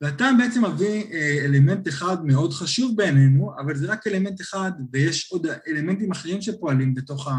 ואתה 0.01 0.29
בעצם 0.37 0.65
מביא 0.65 1.03
אה, 1.11 1.45
אלמנט 1.45 1.87
אחד 1.87 2.25
מאוד 2.25 2.53
חשוב 2.53 2.97
בעינינו, 2.97 3.51
אבל 3.59 3.75
זה 3.75 3.87
רק 3.87 4.07
אלמנט 4.07 4.41
אחד, 4.41 4.71
ויש 4.93 5.31
עוד 5.31 5.47
אלמנטים 5.67 6.11
אחרים 6.11 6.41
שפועלים 6.41 6.95
בתוך, 6.95 7.27
ה, 7.27 7.37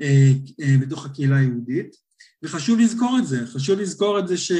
אה, 0.00 0.76
בתוך 0.80 1.06
הקהילה 1.06 1.36
היהודית, 1.36 1.96
וחשוב 2.42 2.78
לזכור 2.78 3.18
את 3.18 3.26
זה, 3.26 3.46
חשוב 3.46 3.80
לזכור 3.80 4.18
את 4.18 4.28
זה 4.28 4.36
ש... 4.36 4.52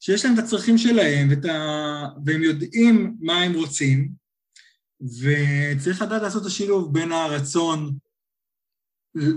שיש 0.00 0.24
להם 0.24 0.34
את 0.34 0.38
הצרכים 0.38 0.78
שלהם 0.78 1.28
ואת 1.30 1.44
ה... 1.44 2.06
והם 2.26 2.42
יודעים 2.42 3.16
מה 3.20 3.42
הם 3.42 3.52
רוצים, 3.52 4.21
וצריך 5.02 6.02
לדעת 6.02 6.22
לעשות 6.22 6.42
את 6.42 6.46
השילוב 6.46 6.94
בין 6.94 7.12
הרצון 7.12 7.90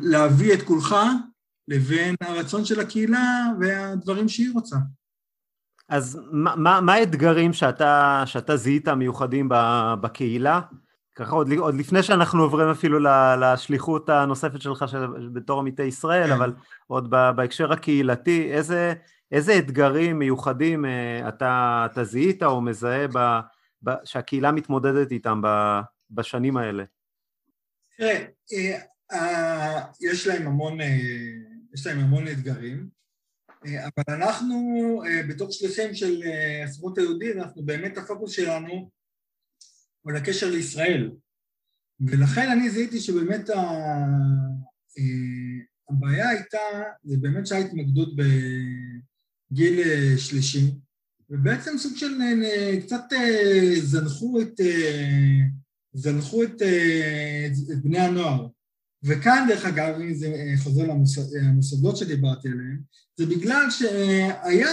להביא 0.04 0.54
את 0.54 0.62
כולך 0.62 0.95
לבין 1.67 2.15
הרצון 2.21 2.65
של 2.65 2.80
הקהילה 2.80 3.45
והדברים 3.60 4.30
שהיא 4.30 4.54
רוצה. 4.54 4.75
אז 5.89 6.19
מה, 6.32 6.82
מה 6.82 6.93
האתגרים 6.93 7.54
שאתה, 7.54 8.23
שאתה 8.25 8.56
זיהית 8.56 8.88
מיוחדים 8.88 9.49
בקהילה? 10.01 10.62
ככה 11.15 11.36
עוד, 11.36 11.51
עוד 11.51 11.75
לפני 11.75 12.04
שאנחנו 12.04 12.43
עוברים 12.43 12.67
אפילו 12.67 12.99
לשליחות 13.39 14.10
הנוספת 14.10 14.62
שלך 14.62 14.86
של, 14.88 15.05
בתור 15.34 15.59
עמיתי 15.59 15.84
ישראל, 15.84 16.28
כן. 16.28 16.34
אבל 16.34 16.53
עוד 16.88 17.09
בהקשר 17.09 17.72
הקהילתי, 17.74 18.51
איזה, 18.51 18.93
איזה 19.32 19.57
אתגרים 19.57 20.20
מיוחדים 20.20 20.86
אה, 20.86 21.30
אתה, 21.30 21.88
אתה 21.91 22.03
זיהית 22.03 22.43
או 22.43 22.61
מזהה 22.61 23.07
ב, 23.13 23.39
שהקהילה 24.03 24.51
מתמודדת 24.51 25.11
איתם 25.11 25.41
בשנים 26.11 26.57
האלה? 26.57 26.83
תראה, 27.97 28.25
אה, 29.11 29.86
יש 30.01 30.27
להם 30.27 30.47
המון, 30.47 30.81
אה, 30.81 30.97
יש 31.73 31.88
להם 31.88 31.99
המון 31.99 32.27
אתגרים, 32.27 32.89
אבל 33.63 34.15
אנחנו 34.15 34.55
בתור 35.29 35.51
שליחים 35.51 35.95
של 35.95 36.21
הסוכנות 36.65 36.97
היהודית, 36.97 37.36
אנחנו 37.36 37.65
באמת 37.65 37.97
הפוקוס 37.97 38.31
שלנו 38.31 38.89
הוא 40.01 40.11
לקשר 40.11 40.49
לישראל. 40.49 41.11
ולכן 41.99 42.51
אני 42.51 42.69
זיהיתי 42.69 42.99
שבאמת 42.99 43.49
הבעיה 45.89 46.29
הייתה, 46.29 46.57
זה 47.03 47.17
באמת 47.21 47.47
שההתמקדות 47.47 48.09
גיל 49.51 49.79
אה, 49.79 50.17
שלישי, 50.17 50.71
ובעצם 51.30 51.78
סוג 51.78 51.97
של 51.97 52.13
קצת 52.84 53.03
זנחו 53.82 54.41
את, 54.41 54.61
זנחו 55.93 56.43
את, 56.43 56.61
את 57.71 57.84
בני 57.84 57.99
הנוער. 57.99 58.47
וכאן, 59.03 59.45
דרך 59.49 59.65
אגב, 59.65 59.99
אם 60.01 60.13
זה 60.13 60.53
חוזר 60.63 60.84
למוסדות 61.41 61.97
שדיברתי 61.97 62.47
עליהם, 62.47 62.80
זה 63.17 63.26
בגלל 63.26 63.65
שהיה 63.69 64.69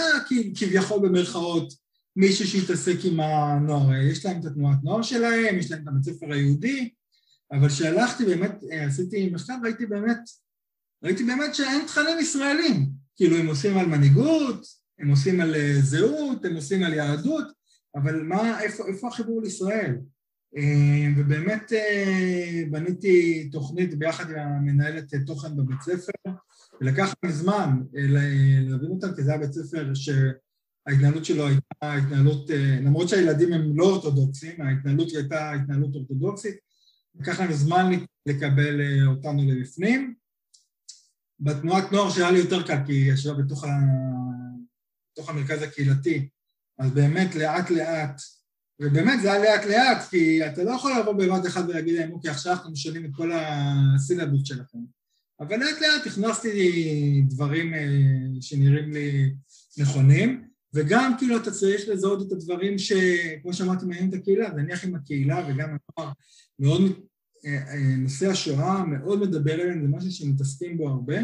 כביכול 0.55 0.99
במרכאות 1.09 1.73
מישהו 2.15 2.47
שהתעסק 2.47 2.97
עם 3.03 3.19
הנוער, 3.19 3.93
יש 3.93 4.25
להם 4.25 4.39
את 4.39 4.45
התנועת 4.45 4.77
נוער 4.83 5.01
שלהם, 5.01 5.59
יש 5.59 5.71
להם 5.71 5.83
את 5.83 5.87
הבית 5.87 6.03
ספר 6.03 6.33
היהודי, 6.33 6.89
אבל 7.51 7.69
כשהלכתי 7.69 8.25
באמת, 8.25 8.63
עשיתי 8.87 9.29
מחקר, 9.29 9.53
ראיתי 9.63 9.85
באמת, 9.85 10.19
ראיתי 11.03 11.23
באמת 11.23 11.55
שאין 11.55 11.85
תכנים 11.87 12.19
ישראלים, 12.19 12.89
כאילו 13.15 13.37
הם 13.37 13.47
עושים 13.47 13.77
על 13.77 13.85
מנהיגות, 13.85 14.82
הם 15.03 15.09
עושים 15.09 15.41
על 15.41 15.55
אה, 15.55 15.73
זהות, 15.81 16.45
הם 16.45 16.55
עושים 16.55 16.83
על 16.83 16.93
יהדות, 16.93 17.47
אבל 17.95 18.21
מה, 18.21 18.61
איפה, 18.61 18.87
איפה 18.87 19.07
החיבור 19.07 19.41
לישראל? 19.41 19.95
אה, 20.57 21.07
ובאמת 21.17 21.73
אה, 21.73 22.63
בניתי 22.71 23.49
תוכנית 23.51 23.95
ביחד 23.95 24.31
עם 24.31 24.37
המנהלת 24.37 25.13
תוכן 25.25 25.55
בבית 25.57 25.81
ספר, 25.81 26.11
ולקח 26.81 27.13
לי 27.23 27.31
זמן 27.31 27.79
להבין 28.69 28.91
אותה, 28.91 29.07
כי 29.15 29.23
זה 29.23 29.31
היה 29.31 29.39
בית 29.39 29.53
ספר 29.53 29.91
שההתנהלות 29.93 31.25
שלו 31.25 31.47
הייתה 31.47 31.93
התנהלות, 31.93 32.49
למרות 32.81 33.09
שהילדים 33.09 33.53
הם 33.53 33.77
לא 33.77 33.85
אורתודוקסים, 33.85 34.61
ההתנהלות 34.61 35.11
הייתה 35.15 35.51
התנהלות 35.51 35.95
אורתודוקסית, 35.95 36.55
לקח 37.19 37.39
לנו 37.39 37.53
זמן 37.53 37.91
לקבל 38.25 39.05
אותנו 39.07 39.41
לבפנים. 39.47 40.13
בתנועת 41.39 41.91
נוער 41.91 42.09
שהיה 42.09 42.31
לי 42.31 42.39
יותר 42.39 42.67
קל, 42.67 42.77
כי 42.85 42.93
היא 42.93 43.13
ישבה 43.13 43.33
בתוך. 43.33 43.65
בתוך 45.13 45.29
המרכז 45.29 45.61
הקהילתי, 45.61 46.29
אז 46.79 46.91
באמת 46.91 47.35
לאט 47.35 47.69
לאט, 47.69 48.21
ובאמת 48.79 49.21
זה 49.21 49.33
היה 49.33 49.43
לאט 49.43 49.65
לאט, 49.65 50.09
כי 50.09 50.45
אתה 50.47 50.63
לא 50.63 50.71
יכול 50.71 50.91
לבוא 50.99 51.13
בבת 51.13 51.47
אחד 51.47 51.69
ולהגיד 51.69 51.99
להם, 51.99 52.11
אוקיי, 52.11 52.31
עכשיו 52.31 52.53
אנחנו 52.53 52.71
משנים 52.71 53.05
את 53.05 53.09
כל 53.15 53.31
הסילבוס 53.33 54.47
שלכם. 54.47 54.77
אבל 55.39 55.57
לאט 55.57 55.81
לאט 55.81 56.07
הכנסתי 56.07 57.25
דברים 57.29 57.73
אה, 57.73 57.79
שנראים 58.41 58.91
לי 58.91 59.33
נכונים, 59.77 60.47
וגם 60.73 61.13
כאילו 61.17 61.37
אתה 61.37 61.51
צריך 61.51 61.81
לזהות 61.87 62.27
את 62.27 62.31
הדברים 62.31 62.77
שכמו 62.77 63.53
שאמרתי 63.53 63.85
מעניין 63.85 64.09
את 64.09 64.13
הקהילה, 64.13 64.49
נניח 64.49 64.85
עם 64.85 64.95
הקהילה 64.95 65.45
וגם 65.47 65.69
הנוער 65.97 66.11
מאוד, 66.59 66.81
אה, 67.45 67.73
אה, 67.73 67.95
נושא 67.97 68.29
השואה 68.29 68.85
מאוד 68.85 69.21
מדבר 69.21 69.53
אליהם, 69.53 69.81
זה 69.81 69.87
משהו 69.87 70.11
שמתעסקים 70.11 70.77
בו 70.77 70.89
הרבה, 70.89 71.17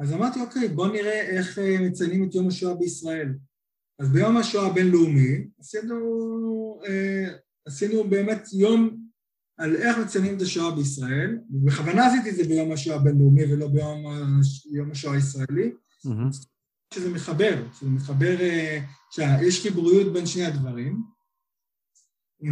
אז 0.00 0.12
אמרתי 0.12 0.40
אוקיי 0.40 0.68
בוא 0.68 0.88
נראה 0.88 1.20
איך 1.20 1.58
מציינים 1.80 2.24
את 2.24 2.34
יום 2.34 2.48
השואה 2.48 2.74
בישראל. 2.74 3.34
אז 3.98 4.08
ביום 4.08 4.36
השואה 4.36 4.66
הבינלאומי 4.66 5.44
עשינו, 5.58 6.80
עשינו 7.66 8.04
באמת 8.04 8.48
יום 8.52 8.96
על 9.58 9.76
איך 9.76 9.98
מציינים 9.98 10.36
את 10.36 10.42
השואה 10.42 10.76
בישראל, 10.76 11.38
ובכוונה 11.50 12.06
עשיתי 12.06 12.30
את 12.30 12.36
זה 12.36 12.44
ביום 12.44 12.72
השואה 12.72 12.96
הבינלאומי 12.96 13.52
ולא 13.52 13.68
ביום 13.68 14.90
השואה 14.90 15.14
הישראלי, 15.14 15.72
mm-hmm. 16.06 16.36
שזה 16.94 17.10
מחבר, 17.10 17.62
שזה 17.78 17.90
מחבר, 17.90 18.40
אה, 18.40 18.80
שיש 19.10 19.62
חיבוריות 19.62 20.12
בין 20.12 20.26
שני 20.26 20.44
הדברים, 20.44 21.02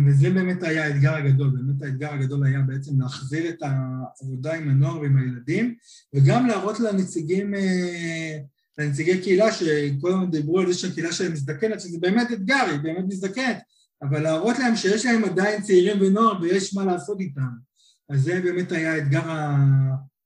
וזה 0.06 0.30
באמת 0.30 0.62
היה 0.62 0.84
האתגר 0.84 1.14
הגדול, 1.14 1.50
באמת 1.50 1.82
האתגר 1.82 2.12
הגדול 2.12 2.46
היה 2.46 2.60
בעצם 2.60 3.00
להחזיר 3.00 3.48
את 3.48 3.62
העבודה 3.62 4.54
עם 4.54 4.68
הנוער 4.68 5.00
ועם 5.00 5.16
הילדים, 5.16 5.74
וגם 6.14 6.46
להראות 6.46 6.80
לנציגים, 6.80 7.54
אה, 7.54 8.38
לנציגי 8.78 9.22
קהילה 9.22 9.52
שכל 9.52 10.26
דיברו 10.30 10.60
על 10.60 10.72
זה 10.72 10.78
שהקהילה 10.78 11.12
שלהם 11.12 11.32
מזדקנת, 11.32 11.80
שזה 11.80 11.98
באמת 12.00 12.32
אתגר, 12.32 12.64
היא 12.70 12.80
באמת 12.80 13.04
מזדקנת, 13.08 13.58
אבל 14.02 14.22
להראות 14.22 14.58
להם 14.58 14.76
שיש 14.76 15.06
להם 15.06 15.24
עדיין 15.24 15.62
צעירים 15.62 16.00
ונוער 16.00 16.42
ויש 16.42 16.74
מה 16.74 16.84
לעשות 16.84 17.20
איתם. 17.20 17.68
אז 18.10 18.22
זה 18.22 18.40
באמת 18.44 18.72
היה 18.72 18.92
האתגר 18.92 19.22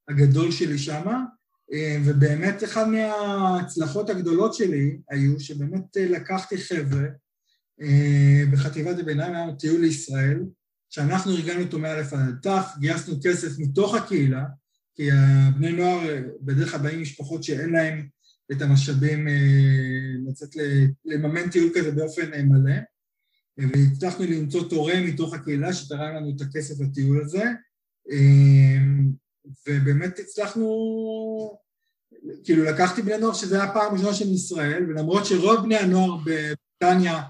הגדול 0.08 0.50
שלי 0.50 0.78
שמה, 0.78 1.24
אה, 1.72 1.96
ובאמת 2.04 2.64
אחת 2.64 2.86
מההצלחות 2.86 4.10
הגדולות 4.10 4.54
שלי 4.54 4.98
היו 5.10 5.40
שבאמת 5.40 5.96
אה, 5.96 6.08
לקחתי 6.08 6.58
חבר'ה 6.58 7.06
בחטיבת 8.52 8.98
הביניים, 8.98 9.34
היה 9.34 9.54
טיול 9.58 9.80
לישראל, 9.80 10.40
שאנחנו 10.90 11.32
ארגנו 11.32 11.62
אותו 11.62 11.78
מאלף 11.78 12.12
עד 12.12 12.34
תף, 12.42 12.66
גייסנו 12.78 13.14
כסף 13.24 13.58
מתוך 13.58 13.94
הקהילה, 13.94 14.44
כי 14.94 15.08
הבני 15.12 15.72
נוער 15.72 16.18
בדרך 16.40 16.70
כלל 16.70 16.80
באים 16.80 17.02
משפחות 17.02 17.44
שאין 17.44 17.70
להם 17.70 18.08
את 18.52 18.62
המשאבים 18.62 19.28
לצאת 20.28 20.48
לממן 21.04 21.50
טיול 21.50 21.70
כזה 21.74 21.90
באופן 21.90 22.46
מלא, 22.48 22.74
והצלחנו 23.58 24.24
למצוא 24.24 24.68
תורם 24.68 25.04
מתוך 25.06 25.34
הקהילה 25.34 25.72
שתרם 25.72 26.14
לנו 26.16 26.34
את 26.36 26.40
הכסף 26.40 26.80
לטיול 26.80 27.22
הזה, 27.22 27.44
ובאמת 29.68 30.18
הצלחנו 30.18 30.66
כאילו 32.44 32.64
לקחתי 32.64 33.02
בני 33.02 33.18
נוער 33.18 33.34
שזה 33.34 33.54
היה 33.54 33.64
הפעם 33.64 33.90
הראשונה 33.90 34.14
של 34.14 34.32
ישראל, 34.32 34.84
ולמרות 34.88 35.26
שרוב 35.26 35.64
בני 35.64 35.76
הנוער 35.76 36.16
בבריטניה 36.16 37.22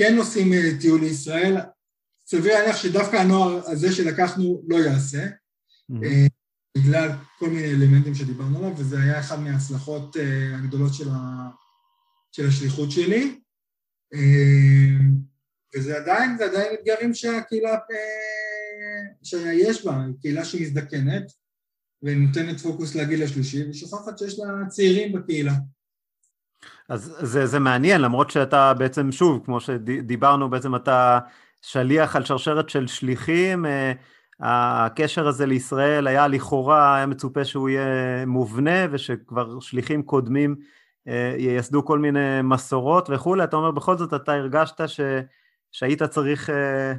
כן 0.00 0.18
עושים 0.18 0.52
אה, 0.52 0.80
טיול 0.80 1.00
לישראל, 1.00 1.56
סביר 2.26 2.54
להניח 2.54 2.76
שדווקא 2.76 3.16
הנוער 3.16 3.70
הזה 3.70 3.92
שלקחנו 3.92 4.62
לא 4.68 4.76
יעשה, 4.76 5.26
mm-hmm. 5.26 6.28
בגלל 6.78 7.08
כל 7.38 7.50
מיני 7.50 7.70
אלמנטים 7.70 8.14
שדיברנו 8.14 8.58
עליו, 8.58 8.78
וזה 8.78 9.02
היה 9.02 9.20
אחד 9.20 9.40
מההצלחות 9.40 10.16
אה, 10.16 10.56
הגדולות 10.56 10.94
של, 10.94 11.08
ה... 11.08 11.48
של 12.32 12.48
השליחות 12.48 12.90
שלי. 12.90 13.40
וזה 15.76 15.96
עדיין, 15.96 16.38
זה 16.38 16.44
עדיין 16.44 16.74
אתגרים 16.74 17.14
שהקהילה, 17.14 17.78
שיש 19.22 19.84
בה, 19.84 20.04
קהילה 20.20 20.44
שמזדקנת, 20.44 21.32
ונותנת 22.02 22.60
פוקוס 22.60 22.94
לגיל 22.94 23.22
השלישי, 23.22 23.70
ושוכחת 23.70 24.18
שיש 24.18 24.38
לה 24.38 24.68
צעירים 24.68 25.12
בקהילה. 25.12 25.54
אז 26.90 27.16
זה, 27.20 27.46
זה 27.46 27.58
מעניין, 27.58 28.00
למרות 28.00 28.30
שאתה 28.30 28.74
בעצם, 28.74 29.12
שוב, 29.12 29.42
כמו 29.44 29.60
שדיברנו, 29.60 30.50
בעצם 30.50 30.74
אתה 30.74 31.18
שליח 31.62 32.16
על 32.16 32.24
שרשרת 32.24 32.68
של 32.68 32.86
שליחים, 32.86 33.66
אה, 33.66 33.92
הקשר 34.40 35.28
הזה 35.28 35.46
לישראל 35.46 36.06
היה 36.06 36.28
לכאורה, 36.28 36.96
היה 36.96 37.06
מצופה 37.06 37.44
שהוא 37.44 37.68
יהיה 37.68 38.26
מובנה, 38.26 38.86
ושכבר 38.90 39.60
שליחים 39.60 40.02
קודמים 40.02 40.56
אה, 41.08 41.34
ייסדו 41.38 41.84
כל 41.84 41.98
מיני 41.98 42.42
מסורות 42.42 43.08
וכולי, 43.10 43.44
אתה 43.44 43.56
אומר, 43.56 43.70
בכל 43.70 43.98
זאת 43.98 44.14
אתה 44.14 44.32
הרגשת 44.32 44.88
ש, 44.88 45.00
שהיית 45.72 46.02
צריך, 46.02 46.50
אה, 46.50 46.92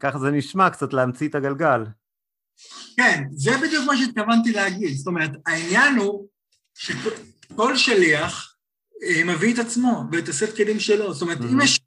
ככה 0.00 0.18
זה 0.18 0.30
נשמע, 0.30 0.70
קצת 0.70 0.92
להמציא 0.92 1.28
את 1.28 1.34
הגלגל. 1.34 1.84
כן, 2.96 3.24
זה 3.30 3.50
בדיוק 3.62 3.86
מה 3.86 3.96
שהתכוונתי 3.96 4.52
להגיד. 4.52 4.96
זאת 4.96 5.06
אומרת, 5.06 5.30
העניין 5.46 5.96
הוא 5.96 6.26
שכל 6.74 7.76
שליח 7.76 8.51
מביא 9.26 9.54
את 9.54 9.58
עצמו 9.58 10.04
ואת 10.12 10.28
הסט 10.28 10.56
כלים 10.56 10.80
שלו. 10.80 11.12
זאת 11.12 11.22
אומרת, 11.22 11.38
אם 11.52 11.60
יש... 11.60 11.80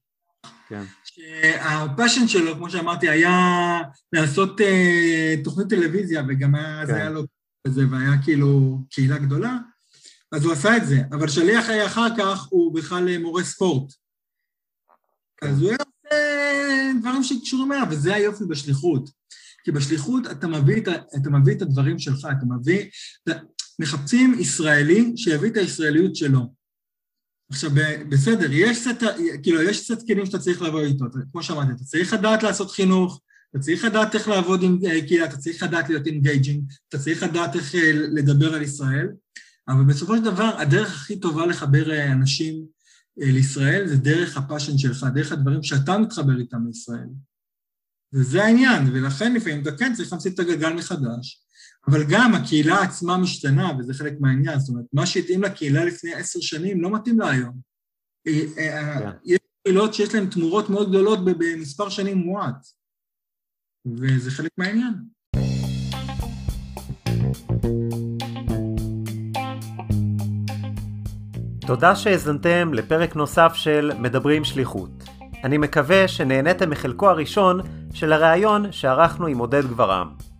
כן. 0.68 0.84
שהפאשן 1.03 2.28
שלו, 2.28 2.55
כמו 2.55 2.70
שאמרתי, 2.70 3.09
היה 3.09 3.82
לעשות 4.13 4.59
uh, 4.59 5.43
תוכנית 5.43 5.70
טלוויזיה, 5.70 6.24
וגם 6.28 6.55
היה, 6.55 6.82
כן. 6.82 6.88
זה 6.88 6.95
היה 6.95 7.09
לו 7.09 7.24
כזה, 7.68 7.82
והיה 7.91 8.11
כאילו 8.24 8.80
קהילה 8.89 9.18
גדולה, 9.18 9.57
אז 10.32 10.45
הוא 10.45 10.53
עשה 10.53 10.78
את 10.78 10.88
זה. 10.88 11.01
אבל 11.11 11.28
שליח 11.28 11.70
היה 11.70 11.86
אחר 11.86 12.07
כך, 12.18 12.47
הוא 12.49 12.76
בכלל 12.76 13.09
אה, 13.09 13.20
מורה 13.20 13.43
ספורט. 13.43 13.93
כן. 15.38 15.47
אז 15.47 15.61
הוא 15.61 15.70
היה 15.70 15.78
עושה 15.78 16.99
דברים 17.01 17.24
שקשורים 17.24 17.72
אליו, 17.72 17.88
וזה 17.89 18.16
היופי 18.16 18.43
בשליחות. 18.45 19.09
כי 19.63 19.72
בשליחות 19.72 20.28
אתה 20.32 20.47
מביא 20.47 20.82
את, 20.82 20.88
אתה 20.88 21.30
מביא 21.30 21.55
את 21.55 21.61
הדברים 21.61 21.99
שלך, 21.99 22.28
אתה 22.32 22.45
מביא... 22.45 22.89
אתה, 23.24 23.34
מחפשים 23.80 24.36
ישראלי 24.39 25.13
שיביא 25.16 25.49
את 25.49 25.57
הישראליות 25.57 26.16
שלו. 26.16 26.39
עכשיו, 27.50 27.72
בסדר, 28.10 28.48
יש 28.52 28.78
סט, 28.78 29.04
כאילו, 29.43 29.62
יש 29.62 29.91
סט 29.91 30.08
כלים 30.08 30.26
שאתה 30.26 30.39
צריך 30.39 30.62
לבוא 30.62 30.82
איתו, 30.82 31.06
כמו 31.32 31.43
שאמרתי, 31.43 31.72
אתה 31.72 31.84
צריך 31.84 32.14
לדעת 32.14 32.43
לעשות 32.43 32.72
חינוך, 32.72 33.22
אתה 33.52 33.60
צריך 33.60 33.86
לדעת 33.86 34.16
איך 34.16 34.28
לעבוד 34.28 34.64
עם 34.64 34.80
אה, 34.86 35.08
קהילה, 35.08 35.26
אתה 35.26 35.38
צריך 35.38 35.64
לדעת 35.64 35.89
להיות 35.89 36.08
engaging, 36.08 36.64
אתה 36.89 37.00
צריך 37.00 37.24
לדעת 37.24 37.56
איך 37.56 37.76
אה, 37.76 37.91
לדבר 37.93 38.54
על 38.54 38.62
ישראל, 38.62 39.08
אבל 39.68 39.84
בסופו 39.84 40.18
של 40.18 40.24
דבר, 40.24 40.58
הדרך 40.58 40.96
הכי 40.96 41.20
טובה 41.20 41.46
לחבר 41.46 41.91
אה, 41.91 42.12
אנשים 42.12 42.66
לישראל 43.18 43.88
זה 43.88 43.98
דרך 43.98 44.38
ה 44.38 44.43
passion 44.43 44.78
שלך, 44.78 45.06
דרך 45.14 45.32
הדברים 45.32 45.64
שאתה 45.64 45.98
מתחבר 45.98 46.39
איתם 46.39 46.68
לישראל. 46.68 47.08
וזה 48.14 48.43
העניין, 48.43 48.89
ולכן 48.93 49.34
לפעמים 49.34 49.62
אתה 49.62 49.72
כן 49.72 49.93
צריך 49.93 50.12
להמציא 50.12 50.32
את 50.32 50.39
הגלגל 50.39 50.74
מחדש, 50.74 51.45
אבל 51.88 52.04
גם 52.10 52.34
הקהילה 52.34 52.82
עצמה 52.82 53.18
משתנה, 53.18 53.72
וזה 53.80 53.94
חלק 53.94 54.14
מהעניין, 54.20 54.60
זאת 54.60 54.70
אומרת, 54.70 54.86
מה 54.94 55.06
שהתאים 55.06 55.44
לקהילה 55.44 55.86
לפני 55.86 56.14
עשר 56.14 56.40
שנים 56.40 56.82
לא 56.82 56.92
מתאים 56.92 57.20
לה 57.20 57.30
היום. 57.30 57.54
אה, 58.28 58.42
אה, 58.58 59.00
כן. 59.00 59.10
יש 59.26 59.40
קהילות 59.64 59.94
שיש 59.94 60.16
להן 60.16 60.26
תמורות 60.26 60.70
מאוד 60.70 60.90
גדולות 60.90 61.20
במספר 61.26 61.90
שנים 61.90 62.18
מועט, 62.18 62.68
וזה 63.86 64.32
חלק 64.32 64.52
מהעניין. 64.58 64.94
תודה 71.68 71.96
שהאזנתם 71.96 72.74
לפרק 72.74 73.16
נוסף 73.16 73.52
של 73.56 73.92
מדברים 74.00 74.44
שליחות. 74.44 75.04
אני 75.44 75.58
מקווה 75.58 76.08
שנהניתם 76.08 76.70
מחלקו 76.70 77.10
הראשון 77.10 77.60
של 77.94 78.14
הראיון 78.14 78.72
שערכנו 78.72 79.28
עם 79.28 79.38
עודד 79.38 79.66
גברעם. 79.66 80.35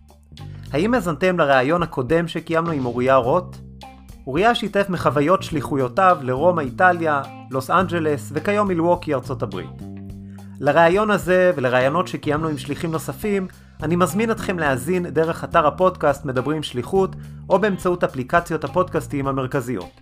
האם 0.76 0.94
האזנתם 0.94 1.38
לראיון 1.38 1.82
הקודם 1.82 2.28
שקיימנו 2.28 2.70
עם 2.70 2.86
אוריה 2.86 3.16
רוט? 3.16 3.56
אוריה 4.26 4.54
שיתף 4.54 4.86
מחוויות 4.88 5.42
שליחויותיו 5.42 6.18
לרומא 6.22 6.60
איטליה, 6.60 7.22
לוס 7.50 7.70
אנג'לס 7.70 8.30
וכיום 8.34 8.68
מילווקי 8.68 9.14
ארצות 9.14 9.42
הברית. 9.42 9.82
לראיון 10.60 11.10
הזה 11.10 11.52
ולראיונות 11.56 12.08
שקיימנו 12.08 12.48
עם 12.48 12.58
שליחים 12.58 12.92
נוספים, 12.92 13.46
אני 13.82 13.96
מזמין 13.96 14.30
אתכם 14.30 14.58
להאזין 14.58 15.06
דרך 15.06 15.44
אתר 15.44 15.66
הפודקאסט 15.66 16.24
מדברים 16.24 16.62
שליחות 16.62 17.16
או 17.50 17.58
באמצעות 17.58 18.04
אפליקציות 18.04 18.64
הפודקאסטים 18.64 19.28
המרכזיות. 19.28 20.00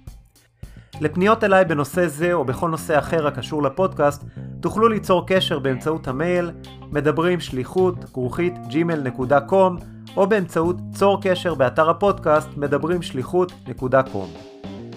לפניות 1.01 1.45
אליי 1.45 1.65
בנושא 1.65 2.07
זה 2.07 2.33
או 2.33 2.45
בכל 2.45 2.71
נושא 2.71 2.99
אחר 2.99 3.27
הקשור 3.27 3.63
לפודקאסט, 3.63 4.25
תוכלו 4.61 4.89
ליצור 4.89 5.27
קשר 5.27 5.59
באמצעות 5.59 6.09
המייל 6.09 6.51
מדברים 6.93 7.41
שליחות 7.41 8.05
כרוכית 8.13 8.55
gmail.com 8.71 9.94
או 10.17 10.27
באמצעות 10.27 10.77
צור 10.95 11.21
קשר 11.23 11.55
באתר 11.55 11.91
הפודקאסט 11.91 12.49
מדברים 12.57 13.03
שליחות.com. 13.03 14.55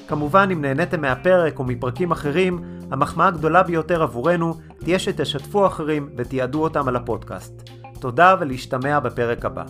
כמובן, 0.08 0.50
אם 0.52 0.62
נהניתם 0.62 1.02
מהפרק 1.02 1.60
או 1.60 1.64
מפרקים 1.64 2.12
אחרים, 2.12 2.64
המחמאה 2.92 3.28
הגדולה 3.28 3.64
ביותר 3.64 4.04
עבורנו 4.04 4.54
תהיה 4.80 5.00
שתשתפו 5.00 5.68
אחרים 5.68 6.10
ותיעדו 6.18 6.64
אותם 6.64 6.88
על 6.88 6.96
הפודקאסט. 6.96 7.70
תודה 8.00 8.36
ולהשתמע 8.40 9.00
בפרק 9.00 9.46
הבא. 9.46 9.64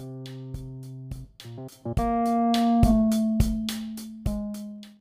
thank 1.95 2.00
you 2.00 2.47